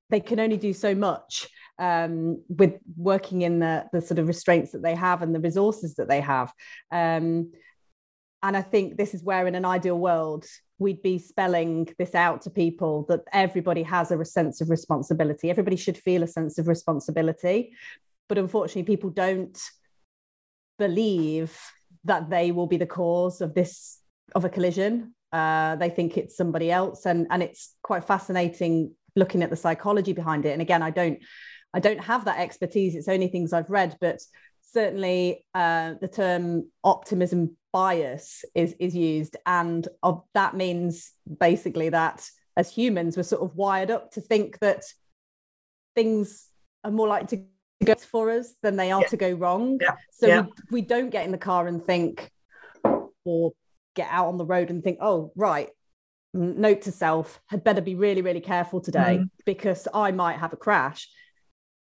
they 0.10 0.20
can 0.20 0.40
only 0.40 0.58
do 0.58 0.74
so 0.74 0.96
much 0.96 1.48
um, 1.80 2.42
with 2.50 2.76
working 2.96 3.42
in 3.42 3.60
the, 3.60 3.86
the 3.94 4.02
sort 4.02 4.20
of 4.20 4.28
restraints 4.28 4.72
that 4.72 4.82
they 4.82 4.96
have 4.96 5.22
and 5.22 5.34
the 5.34 5.40
resources 5.40 5.96
that 5.96 6.08
they 6.08 6.22
have. 6.22 6.52
Um, 6.92 7.52
and 8.44 8.56
I 8.56 8.62
think 8.62 8.98
this 8.98 9.14
is 9.14 9.24
where, 9.24 9.48
in 9.48 9.56
an 9.56 9.66
ideal 9.66 9.98
world, 9.98 10.46
we'd 10.80 11.02
be 11.02 11.18
spelling 11.18 11.90
this 11.98 12.14
out 12.14 12.42
to 12.44 12.50
people 12.50 13.06
that 13.10 13.22
everybody 13.34 13.84
has 13.84 14.12
a 14.12 14.24
sense 14.26 14.62
of 14.62 14.70
responsibility. 14.70 15.50
Everybody 15.50 15.76
should 15.76 15.98
feel 15.98 16.24
a 16.24 16.28
sense 16.28 16.60
of 16.60 16.68
responsibility. 16.68 17.74
But 18.30 18.38
unfortunately, 18.38 18.84
people 18.84 19.10
don't 19.10 19.58
believe 20.78 21.58
that 22.04 22.30
they 22.30 22.52
will 22.52 22.68
be 22.68 22.78
the 22.78 22.86
cause 22.86 23.42
of 23.42 23.54
this 23.54 24.00
of 24.36 24.46
a 24.46 24.50
collision. 24.50 25.16
Uh, 25.32 25.76
they 25.76 25.90
think 25.90 26.18
it's 26.18 26.38
somebody 26.38 26.72
else, 26.72 27.06
and 27.06 27.28
and 27.32 27.42
it's 27.42 27.76
quite 27.82 28.06
fascinating 28.06 28.94
looking 29.18 29.44
at 29.44 29.50
the 29.50 29.56
psychology 29.58 30.14
behind 30.14 30.46
it. 30.46 30.52
And 30.54 30.62
again, 30.62 30.82
I 30.82 30.92
don't 30.92 31.20
I 31.74 31.80
don't 31.80 32.00
have 32.00 32.26
that 32.26 32.40
expertise. 32.40 32.96
It's 32.96 33.10
only 33.10 33.28
things 33.28 33.52
I've 33.52 33.70
read, 33.70 33.98
but 34.00 34.22
certainly 34.62 35.46
uh, 35.54 35.96
the 36.00 36.08
term 36.08 36.70
optimism 36.84 37.58
bias 37.74 38.46
is 38.56 38.76
is 38.80 38.96
used, 38.96 39.36
and 39.46 39.86
of, 40.02 40.24
that 40.34 40.56
means 40.56 41.12
basically 41.40 41.90
that 41.90 42.26
as 42.56 42.72
humans 42.72 43.16
we're 43.16 43.24
sort 43.24 43.44
of 43.44 43.56
wired 43.56 43.92
up 43.92 44.12
to 44.12 44.22
think 44.22 44.58
that 44.60 44.84
things 45.96 46.48
are 46.84 46.92
more 46.92 47.08
likely 47.08 47.38
to 47.38 47.86
go 47.86 47.96
for 47.96 48.32
us 48.32 48.54
than 48.64 48.76
they 48.78 48.92
are 48.92 49.02
yeah. 49.02 49.08
to 49.08 49.18
go 49.18 49.32
wrong. 49.34 49.78
Yeah. 49.82 49.96
So 50.12 50.28
yeah. 50.28 50.42
We, 50.42 50.50
we 50.72 50.82
don't 50.82 51.10
get 51.10 51.26
in 51.26 51.32
the 51.32 51.38
car 51.38 51.68
and 51.68 51.84
think, 51.84 52.32
or 53.26 53.54
get 53.96 54.08
out 54.10 54.28
on 54.28 54.38
the 54.38 54.46
road 54.46 54.70
and 54.70 54.84
think, 54.84 55.00
oh 55.02 55.32
right, 55.36 55.70
note 56.34 56.82
to 56.84 56.92
self 56.92 57.40
had 57.48 57.64
better 57.64 57.82
be 57.82 57.96
really 57.96 58.22
really 58.22 58.42
careful 58.42 58.80
today 58.80 59.20
mm. 59.22 59.30
because 59.46 59.88
i 59.94 60.12
might 60.12 60.38
have 60.38 60.54
a 60.54 60.58
crash. 60.58 61.10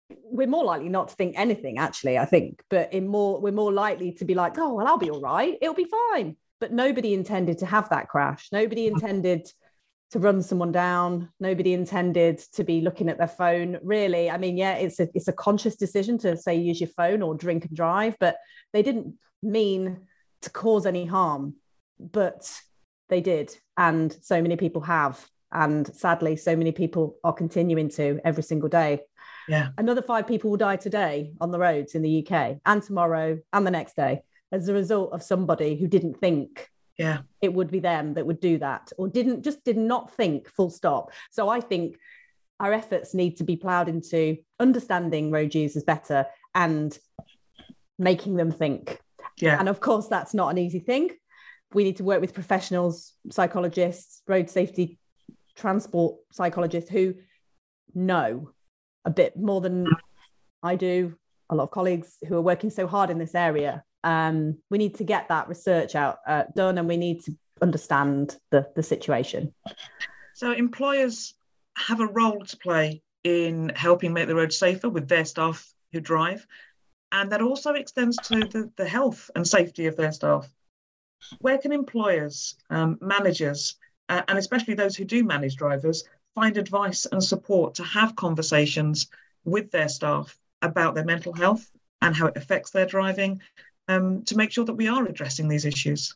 We're 0.10 0.48
more 0.48 0.64
likely 0.64 0.90
not 0.90 1.10
to 1.10 1.16
think 1.16 1.38
anything 1.38 1.78
actually 1.78 2.18
i 2.18 2.26
think 2.26 2.64
but 2.70 2.94
in 2.94 3.08
more 3.08 3.42
we're 3.42 3.52
more 3.52 3.74
likely 3.74 4.14
to 4.14 4.26
be 4.26 4.36
like 4.36 4.58
oh 4.58 4.74
well 4.74 4.88
i'll 4.88 4.98
be 4.98 5.10
all 5.10 5.22
right. 5.22 5.58
It'll 5.62 5.74
be 5.74 5.92
fine. 6.12 6.38
But 6.60 6.72
nobody 6.72 7.14
intended 7.14 7.60
to 7.60 7.68
have 7.68 7.90
that 7.90 8.08
crash. 8.08 8.50
Nobody 8.52 8.88
mm. 8.88 8.94
intended 8.94 9.48
to 10.12 10.20
run 10.20 10.42
someone 10.42 10.72
down. 10.72 11.30
Nobody 11.40 11.74
intended 11.74 12.40
to 12.54 12.64
be 12.64 12.82
looking 12.82 13.10
at 13.10 13.18
their 13.18 13.28
phone 13.28 13.78
really. 13.84 14.30
I 14.30 14.38
mean 14.38 14.56
yeah 14.58 14.76
it's 14.76 15.00
a 15.00 15.10
it's 15.14 15.28
a 15.28 15.34
conscious 15.34 15.76
decision 15.76 16.18
to 16.20 16.38
say 16.38 16.56
use 16.56 16.80
your 16.80 16.90
phone 16.90 17.22
or 17.22 17.36
drink 17.36 17.66
and 17.66 17.76
drive 17.76 18.16
but 18.20 18.38
they 18.72 18.82
didn't 18.82 19.16
mean 19.44 20.08
to 20.44 20.50
cause 20.50 20.86
any 20.86 21.06
harm. 21.06 21.56
But 22.00 22.50
they 23.10 23.22
did 23.22 23.56
and 23.78 24.16
so 24.22 24.42
many 24.42 24.56
people 24.56 24.82
have 24.82 25.26
and 25.52 25.88
sadly 25.96 26.36
so 26.36 26.56
many 26.56 26.72
people 26.72 27.18
are 27.24 27.34
continuing 27.34 27.90
to 27.90 28.20
every 28.26 28.44
single 28.44 28.70
day. 28.70 29.02
Yeah. 29.48 29.70
Another 29.78 30.02
five 30.02 30.28
people 30.28 30.50
will 30.50 30.58
die 30.58 30.76
today 30.76 31.32
on 31.40 31.52
the 31.52 31.60
roads 31.60 31.96
in 31.96 32.02
the 32.02 32.26
uk 32.26 32.58
and 32.66 32.84
tomorrow 32.84 33.40
and 33.54 33.66
the 33.66 33.72
next 33.72 33.96
day 33.96 34.22
as 34.52 34.68
a 34.68 34.74
result 34.74 35.14
of 35.14 35.24
somebody 35.24 35.78
who 35.78 35.88
didn't 35.88 36.20
think 36.20 36.70
yeah. 36.98 37.20
it 37.42 37.54
would 37.54 37.72
be 37.72 37.80
them 37.80 38.14
that 38.16 38.26
would 38.26 38.40
do 38.40 38.58
that 38.58 38.92
or 38.98 39.08
didn't 39.08 39.44
just 39.44 39.64
did 39.64 39.78
not 39.78 40.14
think 40.16 40.50
full 40.50 40.70
stop. 40.70 41.12
So 41.32 41.50
i 41.50 41.62
think 41.62 41.98
our 42.60 42.74
efforts 42.74 43.14
need 43.14 43.38
to 43.38 43.44
be 43.44 43.56
ploughed 43.56 43.88
into 43.88 44.38
understanding 44.60 45.30
road 45.32 45.54
users 45.54 45.84
better 45.84 46.26
and 46.56 46.98
making 48.00 48.36
them 48.36 48.52
think. 48.52 49.00
Yeah. 49.38 49.60
And 49.60 49.70
of 49.70 49.80
course 49.80 50.08
that's 50.08 50.34
not 50.34 50.50
an 50.50 50.58
easy 50.58 50.80
thing 50.80 51.12
we 51.74 51.84
need 51.84 51.98
to 51.98 52.04
work 52.04 52.22
with 52.22 52.34
professionals, 52.34 53.14
psychologists, 53.30 54.22
road 54.28 54.50
safety, 54.50 54.98
transport 55.56 56.16
psychologists 56.32 56.90
who 56.90 57.16
know 57.94 58.52
a 59.06 59.10
bit 59.10 59.38
more 59.38 59.62
than 59.62 59.88
I 60.64 60.76
do, 60.76 61.16
a 61.50 61.56
lot 61.56 61.64
of 61.64 61.72
colleagues 61.72 62.18
who 62.28 62.36
are 62.36 62.42
working 62.42 62.70
so 62.70 62.88
hard 62.88 63.10
in 63.10 63.18
this 63.18 63.36
area. 63.36 63.84
Um, 64.04 64.58
we 64.70 64.78
need 64.78 64.96
to 64.96 65.04
get 65.04 65.30
that 65.30 65.50
research 65.50 65.96
out 65.96 66.20
uh, 66.28 66.44
done 66.56 66.78
and 66.78 66.88
we 66.88 66.98
need 66.98 67.24
to 67.26 67.36
understand 67.62 68.38
the, 68.52 68.68
the 68.76 68.84
situation. 68.84 69.54
So, 70.36 70.52
employers 70.52 71.34
have 71.78 72.00
a 72.00 72.08
role 72.08 72.44
to 72.46 72.58
play 72.58 73.02
in 73.24 73.72
helping 73.76 74.14
make 74.14 74.28
the 74.28 74.36
road 74.36 74.54
safer 74.54 74.90
with 74.90 75.08
their 75.08 75.26
staff 75.26 75.68
who 75.92 76.00
drive. 76.00 76.46
And 77.12 77.32
that 77.32 77.42
also 77.42 77.74
extends 77.74 78.18
to 78.18 78.40
the, 78.40 78.72
the 78.78 78.88
health 78.88 79.30
and 79.36 79.48
safety 79.48 79.88
of 79.88 79.96
their 79.96 80.12
staff 80.12 80.48
where 81.40 81.58
can 81.58 81.72
employers, 81.72 82.56
um, 82.70 82.98
managers, 83.02 83.76
uh, 84.10 84.22
and 84.28 84.38
especially 84.38 84.74
those 84.74 84.96
who 84.96 85.06
do 85.06 85.24
manage 85.24 85.56
drivers 85.56 86.04
find 86.36 86.58
advice 86.58 87.06
and 87.12 87.24
support 87.24 87.76
to 87.76 87.84
have 87.84 88.16
conversations 88.16 89.08
with 89.44 89.72
their 89.72 89.90
staff 89.90 90.38
about 90.62 90.96
their 90.96 91.06
mental 91.06 91.34
health 91.34 91.70
and 92.02 92.16
how 92.16 92.28
it 92.28 92.38
affects 92.38 92.72
their 92.72 92.86
driving 92.86 93.42
um, 93.88 94.24
to 94.24 94.38
make 94.38 94.52
sure 94.52 94.66
that 94.66 94.74
we 94.74 94.88
are 94.88 95.06
addressing 95.06 95.48
these 95.48 95.66
issues? 95.66 96.16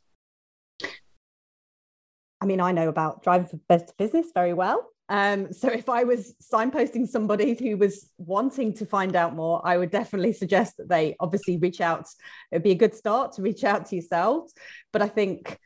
I 2.40 2.46
mean, 2.46 2.60
I 2.60 2.72
know 2.72 2.90
about 2.90 3.24
driving 3.24 3.48
for 3.48 3.86
business 3.98 4.28
very 4.34 4.54
well. 4.54 4.90
Um, 5.12 5.52
so 5.52 5.68
if 5.68 5.90
I 5.90 6.06
was 6.06 6.36
signposting 6.42 7.06
somebody 7.06 7.54
who 7.54 7.76
was 7.76 8.10
wanting 8.18 8.74
to 8.76 8.86
find 8.86 9.14
out 9.14 9.36
more, 9.36 9.62
I 9.62 9.78
would 9.78 9.92
definitely 9.92 10.32
suggest 10.32 10.78
that 10.78 10.88
they 10.88 11.18
obviously 11.20 11.58
reach 11.58 11.82
out. 11.82 12.08
It'd 12.50 12.64
be 12.64 12.72
a 12.72 12.76
good 12.76 12.96
start 12.96 13.34
to 13.34 13.42
reach 13.42 13.66
out 13.66 13.88
to 13.88 13.98
yourselves. 13.98 14.54
But 14.94 15.02
I 15.02 15.10
think, 15.10 15.60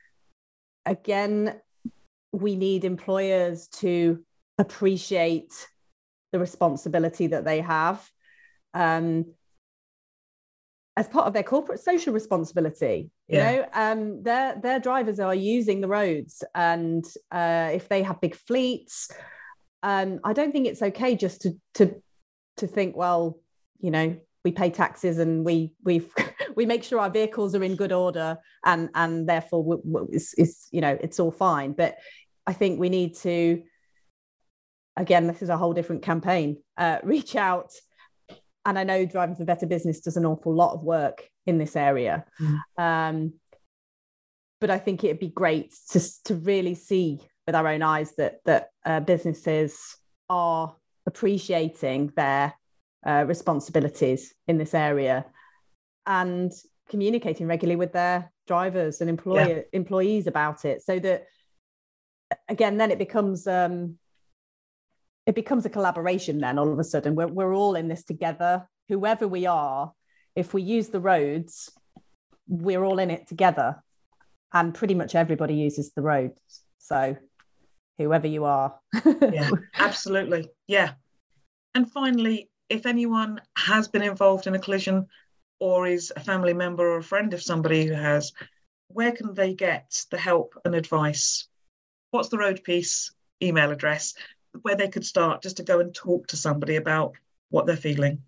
again, 0.84 1.62
we 2.31 2.55
need 2.55 2.86
employers 2.86 3.67
to 3.67 4.25
appreciate 4.58 5.53
the 6.31 6.39
responsibility 6.39 7.27
that 7.27 7.45
they 7.45 7.62
have. 7.62 8.03
Um, 8.73 9.27
as 10.97 11.08
part 11.08 11.27
of 11.27 11.34
their 11.34 11.43
corporate 11.43 11.81
social 11.81 12.13
responsibility 12.13 13.12
you 13.27 13.38
yeah. 13.38 13.51
know 13.51 13.65
um, 13.73 14.23
their 14.23 14.55
their 14.62 14.79
drivers 14.79 15.19
are 15.19 15.36
using 15.36 15.81
the 15.81 15.89
roads 15.89 16.41
and 16.55 17.03
uh, 17.34 17.69
if 17.73 17.89
they 17.89 18.01
have 18.01 18.21
big 18.21 18.34
fleets 18.34 19.12
um, 19.86 20.19
i 20.24 20.34
don't 20.34 20.52
think 20.52 20.67
it's 20.67 20.82
okay 20.82 21.15
just 21.15 21.41
to 21.41 21.52
to 21.74 21.95
to 22.58 22.67
think 22.67 22.95
well 22.95 23.39
you 23.80 23.91
know 23.91 24.17
we 24.43 24.52
pay 24.52 24.69
taxes 24.69 25.17
and 25.17 25.45
we 25.45 25.74
we 25.84 26.06
we 26.56 26.65
make 26.65 26.84
sure 26.84 27.00
our 27.00 27.10
vehicles 27.10 27.56
are 27.56 27.63
in 27.63 27.76
good 27.76 27.91
order 27.91 28.38
and 28.65 28.89
and 28.95 29.30
therefore 29.30 29.80
it's, 30.12 30.34
it's 30.38 30.67
you 30.71 30.82
know 30.82 30.98
it's 31.02 31.19
all 31.19 31.32
fine 31.32 31.71
but 31.71 31.98
i 32.48 32.54
think 32.54 32.80
we 32.80 32.89
need 32.89 33.15
to 33.15 33.62
again 34.98 35.28
this 35.28 35.41
is 35.41 35.50
a 35.50 35.58
whole 35.58 35.74
different 35.74 36.02
campaign 36.02 36.58
uh, 36.78 36.98
reach 37.04 37.36
out 37.36 37.71
and 38.65 38.80
I 38.80 38.84
know 38.84 39.06
Driving 39.06 39.36
for 39.36 39.45
Better 39.45 39.67
Business 39.67 40.00
does 40.00 40.17
an 40.17 40.26
awful 40.26 40.54
lot 40.54 40.74
of 40.74 40.84
work 40.84 41.30
in 41.45 41.60
this 41.60 41.76
area. 41.76 42.26
Mm. 42.41 42.60
Um, 42.78 43.34
but 44.60 44.71
I 44.71 44.80
think 44.80 45.04
it'd 45.04 45.19
be 45.19 45.30
great 45.30 45.74
to, 45.91 46.24
to 46.24 46.36
really 46.36 46.74
see 46.74 47.19
with 47.45 47.55
our 47.55 47.67
own 47.67 47.81
eyes 47.81 48.13
that 48.17 48.39
that 48.45 48.69
uh, 48.86 48.99
businesses 48.99 49.97
are 50.29 50.75
appreciating 51.05 52.12
their 52.15 52.53
uh, 53.05 53.23
responsibilities 53.27 54.34
in 54.47 54.58
this 54.58 54.73
area 54.73 55.25
and 56.08 56.51
communicating 56.89 57.47
regularly 57.47 57.75
with 57.75 57.93
their 57.93 58.31
drivers 58.47 59.01
and 59.01 59.10
employer 59.10 59.58
yeah. 59.58 59.62
employees 59.73 60.27
about 60.27 60.65
it 60.65 60.81
so 60.84 60.99
that 60.99 61.25
again 62.47 62.77
then 62.77 62.91
it 62.91 62.97
becomes 62.97 63.47
um, 63.47 63.97
it 65.25 65.36
becomes 65.36 65.65
a 65.65 65.69
collaboration 65.69 66.39
then 66.39 66.60
all 66.60 66.71
of 66.71 66.77
a 66.77 66.84
sudden. 66.84 67.15
We're, 67.15 67.27
we're 67.27 67.55
all 67.55 67.75
in 67.75 67.88
this 67.88 68.03
together. 68.03 68.67
Whoever 68.89 69.27
we 69.27 69.45
are 69.45 69.91
if 70.36 70.53
we 70.53 70.62
use 70.62 70.89
the 70.89 70.99
roads 70.99 71.71
we're 72.47 72.84
all 72.84 72.99
in 72.99 73.10
it 73.10 73.27
together 73.27 73.84
and 74.53 74.73
pretty 74.73 74.93
much 74.93 75.15
everybody 75.15 75.55
uses 75.55 75.91
the 75.93 76.01
roads. 76.01 76.62
So 76.77 77.17
whoever 77.97 78.27
you 78.27 78.45
are. 78.45 78.79
Yeah 79.05 79.49
absolutely. 79.79 80.49
Yeah. 80.67 80.93
And 81.73 81.89
finally 81.91 82.49
if 82.69 82.86
anyone 82.86 83.41
has 83.58 83.88
been 83.88 84.01
involved 84.01 84.47
in 84.47 84.55
a 84.55 84.60
collision 84.60 85.08
or 85.60 85.88
is 85.88 86.12
a 86.15 86.19
family 86.19 86.53
member 86.53 86.88
or 86.88 86.97
a 86.97 87.03
friend 87.03 87.34
of 87.34 87.41
somebody 87.41 87.86
who 87.86 87.93
has 87.93 88.34
where 88.88 89.12
can 89.12 89.34
they 89.34 89.53
get 89.53 90.05
the 90.12 90.17
help 90.17 90.55
and 90.63 90.75
advice? 90.75 91.47
What's 92.12 92.29
the 92.29 92.38
Road 92.38 92.62
Peace 92.63 93.12
email 93.41 93.71
address 93.71 94.13
where 94.62 94.75
they 94.75 94.88
could 94.88 95.05
start 95.05 95.41
just 95.41 95.58
to 95.58 95.63
go 95.63 95.79
and 95.79 95.93
talk 95.93 96.27
to 96.27 96.38
somebody 96.38 96.75
about 96.75 97.13
what 97.49 97.65
they're 97.65 97.75
feeling? 97.75 98.21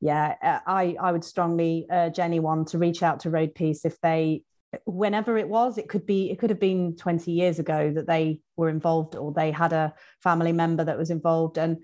Yeah, 0.00 0.34
uh, 0.42 0.58
I, 0.66 0.96
I 1.00 1.12
would 1.12 1.24
strongly 1.24 1.86
urge 1.90 2.18
anyone 2.18 2.64
to 2.66 2.78
reach 2.78 3.02
out 3.02 3.20
to 3.20 3.30
Road 3.30 3.54
Peace 3.54 3.84
if 3.84 4.00
they, 4.00 4.42
whenever 4.84 5.36
it 5.36 5.48
was, 5.48 5.78
it 5.78 5.88
could 5.88 6.06
be, 6.06 6.30
it 6.30 6.38
could 6.38 6.50
have 6.50 6.60
been 6.60 6.96
20 6.96 7.30
years 7.30 7.58
ago 7.58 7.92
that 7.92 8.06
they 8.06 8.40
were 8.56 8.68
involved 8.68 9.16
or 9.16 9.32
they 9.32 9.50
had 9.50 9.72
a 9.72 9.94
family 10.22 10.52
member 10.52 10.84
that 10.84 10.98
was 10.98 11.10
involved. 11.10 11.58
And 11.58 11.78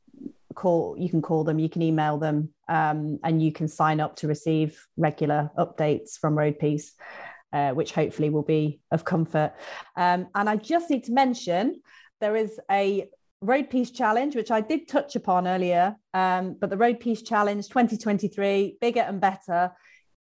call 0.53 0.95
you 0.97 1.09
can 1.09 1.21
call 1.21 1.43
them 1.43 1.59
you 1.59 1.69
can 1.69 1.81
email 1.81 2.17
them 2.17 2.49
um, 2.67 3.19
and 3.23 3.41
you 3.41 3.51
can 3.51 3.67
sign 3.67 3.99
up 3.99 4.15
to 4.15 4.27
receive 4.27 4.85
regular 4.97 5.49
updates 5.57 6.17
from 6.17 6.37
road 6.37 6.57
peace 6.59 6.93
uh, 7.53 7.71
which 7.71 7.91
hopefully 7.91 8.29
will 8.29 8.43
be 8.43 8.79
of 8.91 9.03
comfort. 9.03 9.53
Um, 9.95 10.27
and 10.35 10.49
i 10.49 10.55
just 10.55 10.89
need 10.89 11.03
to 11.05 11.11
mention 11.11 11.81
there 12.19 12.35
is 12.35 12.59
a 12.69 13.09
road 13.41 13.69
peace 13.69 13.91
challenge 13.91 14.35
which 14.35 14.51
i 14.51 14.61
did 14.61 14.87
touch 14.87 15.15
upon 15.15 15.47
earlier 15.47 15.95
um, 16.13 16.55
but 16.59 16.69
the 16.69 16.77
road 16.77 16.99
peace 16.99 17.21
challenge 17.21 17.67
2023 17.69 18.77
bigger 18.81 19.01
and 19.01 19.21
better. 19.21 19.71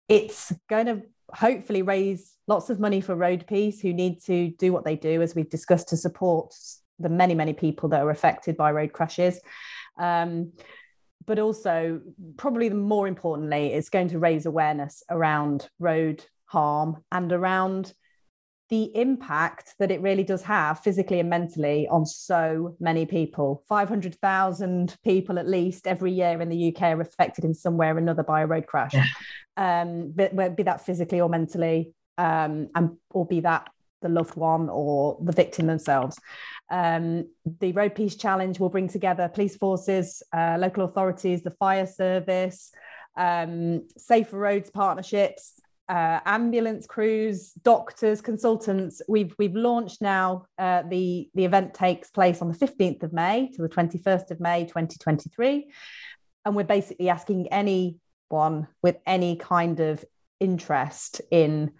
It's 0.09 0.51
going 0.69 0.87
to 0.87 1.01
hopefully 1.33 1.81
raise 1.81 2.35
lots 2.47 2.69
of 2.69 2.79
money 2.79 3.01
for 3.01 3.15
road 3.15 3.45
peace 3.47 3.79
who 3.81 3.93
need 3.93 4.21
to 4.23 4.49
do 4.59 4.71
what 4.71 4.85
they 4.85 4.95
do 4.95 5.21
as 5.21 5.35
we've 5.35 5.49
discussed 5.49 5.89
to 5.89 5.97
support 5.97 6.53
the 6.99 7.09
many 7.09 7.33
many 7.33 7.53
people 7.53 7.89
that 7.89 8.01
are 8.01 8.11
affected 8.11 8.55
by 8.55 8.71
road 8.71 8.93
crashes 8.93 9.39
um, 9.97 10.53
but 11.25 11.39
also, 11.39 12.01
probably 12.37 12.69
more 12.69 13.07
importantly, 13.07 13.67
it's 13.67 13.89
going 13.89 14.09
to 14.09 14.19
raise 14.19 14.45
awareness 14.45 15.03
around 15.09 15.69
road 15.79 16.25
harm 16.45 17.03
and 17.11 17.31
around 17.31 17.93
the 18.69 18.95
impact 18.95 19.75
that 19.77 19.91
it 19.91 20.01
really 20.01 20.23
does 20.23 20.41
have 20.41 20.79
physically 20.79 21.19
and 21.19 21.29
mentally 21.29 21.87
on 21.89 22.05
so 22.05 22.75
many 22.79 23.05
people. 23.05 23.63
500,000 23.67 24.95
people 25.03 25.37
at 25.37 25.47
least 25.47 25.85
every 25.85 26.11
year 26.11 26.41
in 26.41 26.49
the 26.49 26.73
UK 26.73 26.81
are 26.83 27.01
affected 27.01 27.45
in 27.45 27.53
some 27.53 27.77
way 27.77 27.87
or 27.87 27.97
another 27.97 28.23
by 28.23 28.41
a 28.41 28.47
road 28.47 28.65
crash, 28.65 28.93
yeah. 28.93 29.05
um, 29.57 30.11
be, 30.11 30.27
be, 30.55 30.63
that 30.63 30.85
physically 30.85 31.21
or 31.21 31.29
mentally, 31.29 31.93
um, 32.17 32.69
and 32.73 32.97
or 33.11 33.25
be 33.25 33.41
that 33.41 33.69
the 34.03 34.09
loved 34.09 34.35
one 34.35 34.69
or 34.69 35.17
the 35.21 35.31
victim 35.31 35.65
themselves. 35.65 36.19
Um, 36.69 37.27
the 37.59 37.71
Road 37.71 37.95
Peace 37.95 38.15
Challenge 38.15 38.59
will 38.59 38.69
bring 38.69 38.87
together 38.87 39.27
police 39.27 39.55
forces, 39.55 40.21
uh, 40.31 40.57
local 40.59 40.85
authorities, 40.85 41.41
the 41.41 41.51
fire 41.51 41.87
service, 41.87 42.71
um, 43.17 43.87
Safer 43.97 44.37
Roads 44.37 44.69
partnerships, 44.69 45.59
uh, 45.89 46.19
ambulance 46.25 46.87
crews, 46.87 47.51
doctors, 47.63 48.21
consultants. 48.21 49.01
We've 49.07 49.35
we've 49.37 49.55
launched 49.55 50.01
now. 50.01 50.45
Uh, 50.57 50.83
the 50.83 51.29
the 51.35 51.45
event 51.45 51.73
takes 51.73 52.09
place 52.09 52.41
on 52.41 52.47
the 52.47 52.53
fifteenth 52.53 53.03
of 53.03 53.11
May 53.13 53.49
to 53.53 53.61
the 53.61 53.69
twenty 53.69 53.97
first 53.97 54.31
of 54.31 54.39
May, 54.39 54.65
twenty 54.65 54.97
twenty 54.97 55.29
three, 55.29 55.71
and 56.45 56.55
we're 56.55 56.63
basically 56.63 57.09
asking 57.09 57.49
anyone 57.51 58.67
with 58.81 58.97
any 59.05 59.35
kind 59.35 59.79
of 59.79 60.03
interest 60.39 61.21
in 61.29 61.71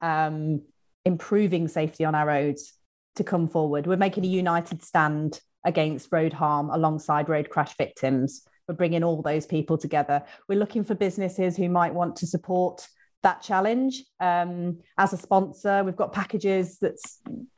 um, 0.00 0.62
improving 1.08 1.66
safety 1.66 2.04
on 2.04 2.14
our 2.14 2.26
roads 2.26 2.74
to 3.16 3.24
come 3.24 3.48
forward. 3.48 3.86
We're 3.86 3.96
making 3.96 4.24
a 4.24 4.28
united 4.28 4.84
stand 4.84 5.40
against 5.64 6.12
road 6.12 6.32
harm 6.32 6.70
alongside 6.70 7.28
road 7.28 7.50
crash 7.50 7.76
victims. 7.76 8.42
We're 8.68 8.74
bringing 8.74 9.02
all 9.02 9.22
those 9.22 9.46
people 9.46 9.78
together. 9.78 10.22
We're 10.48 10.58
looking 10.58 10.84
for 10.84 10.94
businesses 10.94 11.56
who 11.56 11.68
might 11.68 11.94
want 11.94 12.14
to 12.16 12.26
support 12.26 12.86
that 13.22 13.42
challenge 13.42 14.04
um, 14.20 14.78
as 14.98 15.12
a 15.12 15.16
sponsor. 15.16 15.82
We've 15.82 15.96
got 15.96 16.12
packages 16.12 16.78
that 16.78 16.96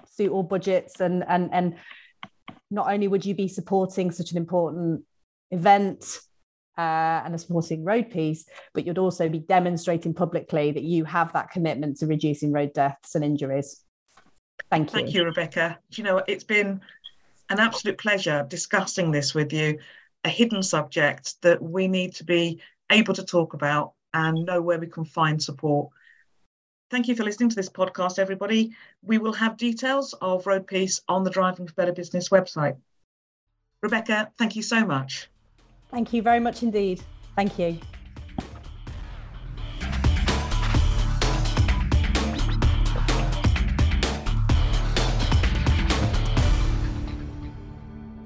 suit 0.08 0.30
all 0.30 0.44
budgets, 0.44 1.00
and 1.00 1.24
and 1.28 1.52
and 1.52 1.74
not 2.70 2.90
only 2.90 3.08
would 3.08 3.26
you 3.26 3.34
be 3.34 3.48
supporting 3.48 4.12
such 4.12 4.30
an 4.30 4.38
important 4.38 5.02
event 5.50 6.20
uh, 6.78 7.22
and 7.24 7.34
a 7.34 7.38
supporting 7.38 7.84
Road 7.84 8.10
Peace, 8.10 8.46
but 8.72 8.86
you'd 8.86 8.98
also 8.98 9.28
be 9.28 9.40
demonstrating 9.40 10.14
publicly 10.14 10.72
that 10.72 10.82
you 10.82 11.04
have 11.04 11.32
that 11.32 11.50
commitment 11.50 11.98
to 11.98 12.06
reducing 12.06 12.52
road 12.52 12.72
deaths 12.72 13.14
and 13.14 13.24
injuries. 13.24 13.82
Thank 14.70 14.90
you. 14.90 15.00
Thank 15.00 15.14
you, 15.14 15.24
Rebecca. 15.24 15.78
You 15.90 16.04
know, 16.04 16.22
it's 16.26 16.44
been 16.44 16.80
an 17.50 17.58
absolute 17.58 17.98
pleasure 17.98 18.46
discussing 18.48 19.10
this 19.10 19.34
with 19.34 19.52
you, 19.52 19.78
a 20.24 20.28
hidden 20.28 20.62
subject 20.62 21.40
that 21.42 21.60
we 21.60 21.88
need 21.88 22.14
to 22.14 22.24
be 22.24 22.60
able 22.90 23.14
to 23.14 23.24
talk 23.24 23.54
about 23.54 23.92
and 24.14 24.44
know 24.44 24.60
where 24.60 24.78
we 24.78 24.86
can 24.86 25.04
find 25.04 25.42
support. 25.42 25.90
Thank 26.90 27.06
you 27.06 27.14
for 27.14 27.22
listening 27.22 27.48
to 27.50 27.56
this 27.56 27.68
podcast, 27.68 28.18
everybody. 28.18 28.74
We 29.02 29.18
will 29.18 29.32
have 29.32 29.56
details 29.56 30.12
of 30.20 30.46
Road 30.46 30.66
Peace 30.66 31.00
on 31.08 31.22
the 31.22 31.30
Driving 31.30 31.66
for 31.66 31.74
Better 31.74 31.92
Business 31.92 32.30
website. 32.30 32.76
Rebecca, 33.82 34.30
thank 34.38 34.56
you 34.56 34.62
so 34.62 34.84
much. 34.84 35.28
Thank 35.90 36.12
you 36.12 36.22
very 36.22 36.40
much 36.40 36.62
indeed. 36.62 37.02
Thank 37.36 37.58
you. 37.58 37.78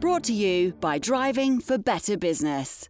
Brought 0.00 0.24
to 0.24 0.33
you 0.35 0.72
by 0.81 0.98
Driving 0.98 1.61
for 1.61 1.79
Better 1.79 2.18
Business. 2.18 2.88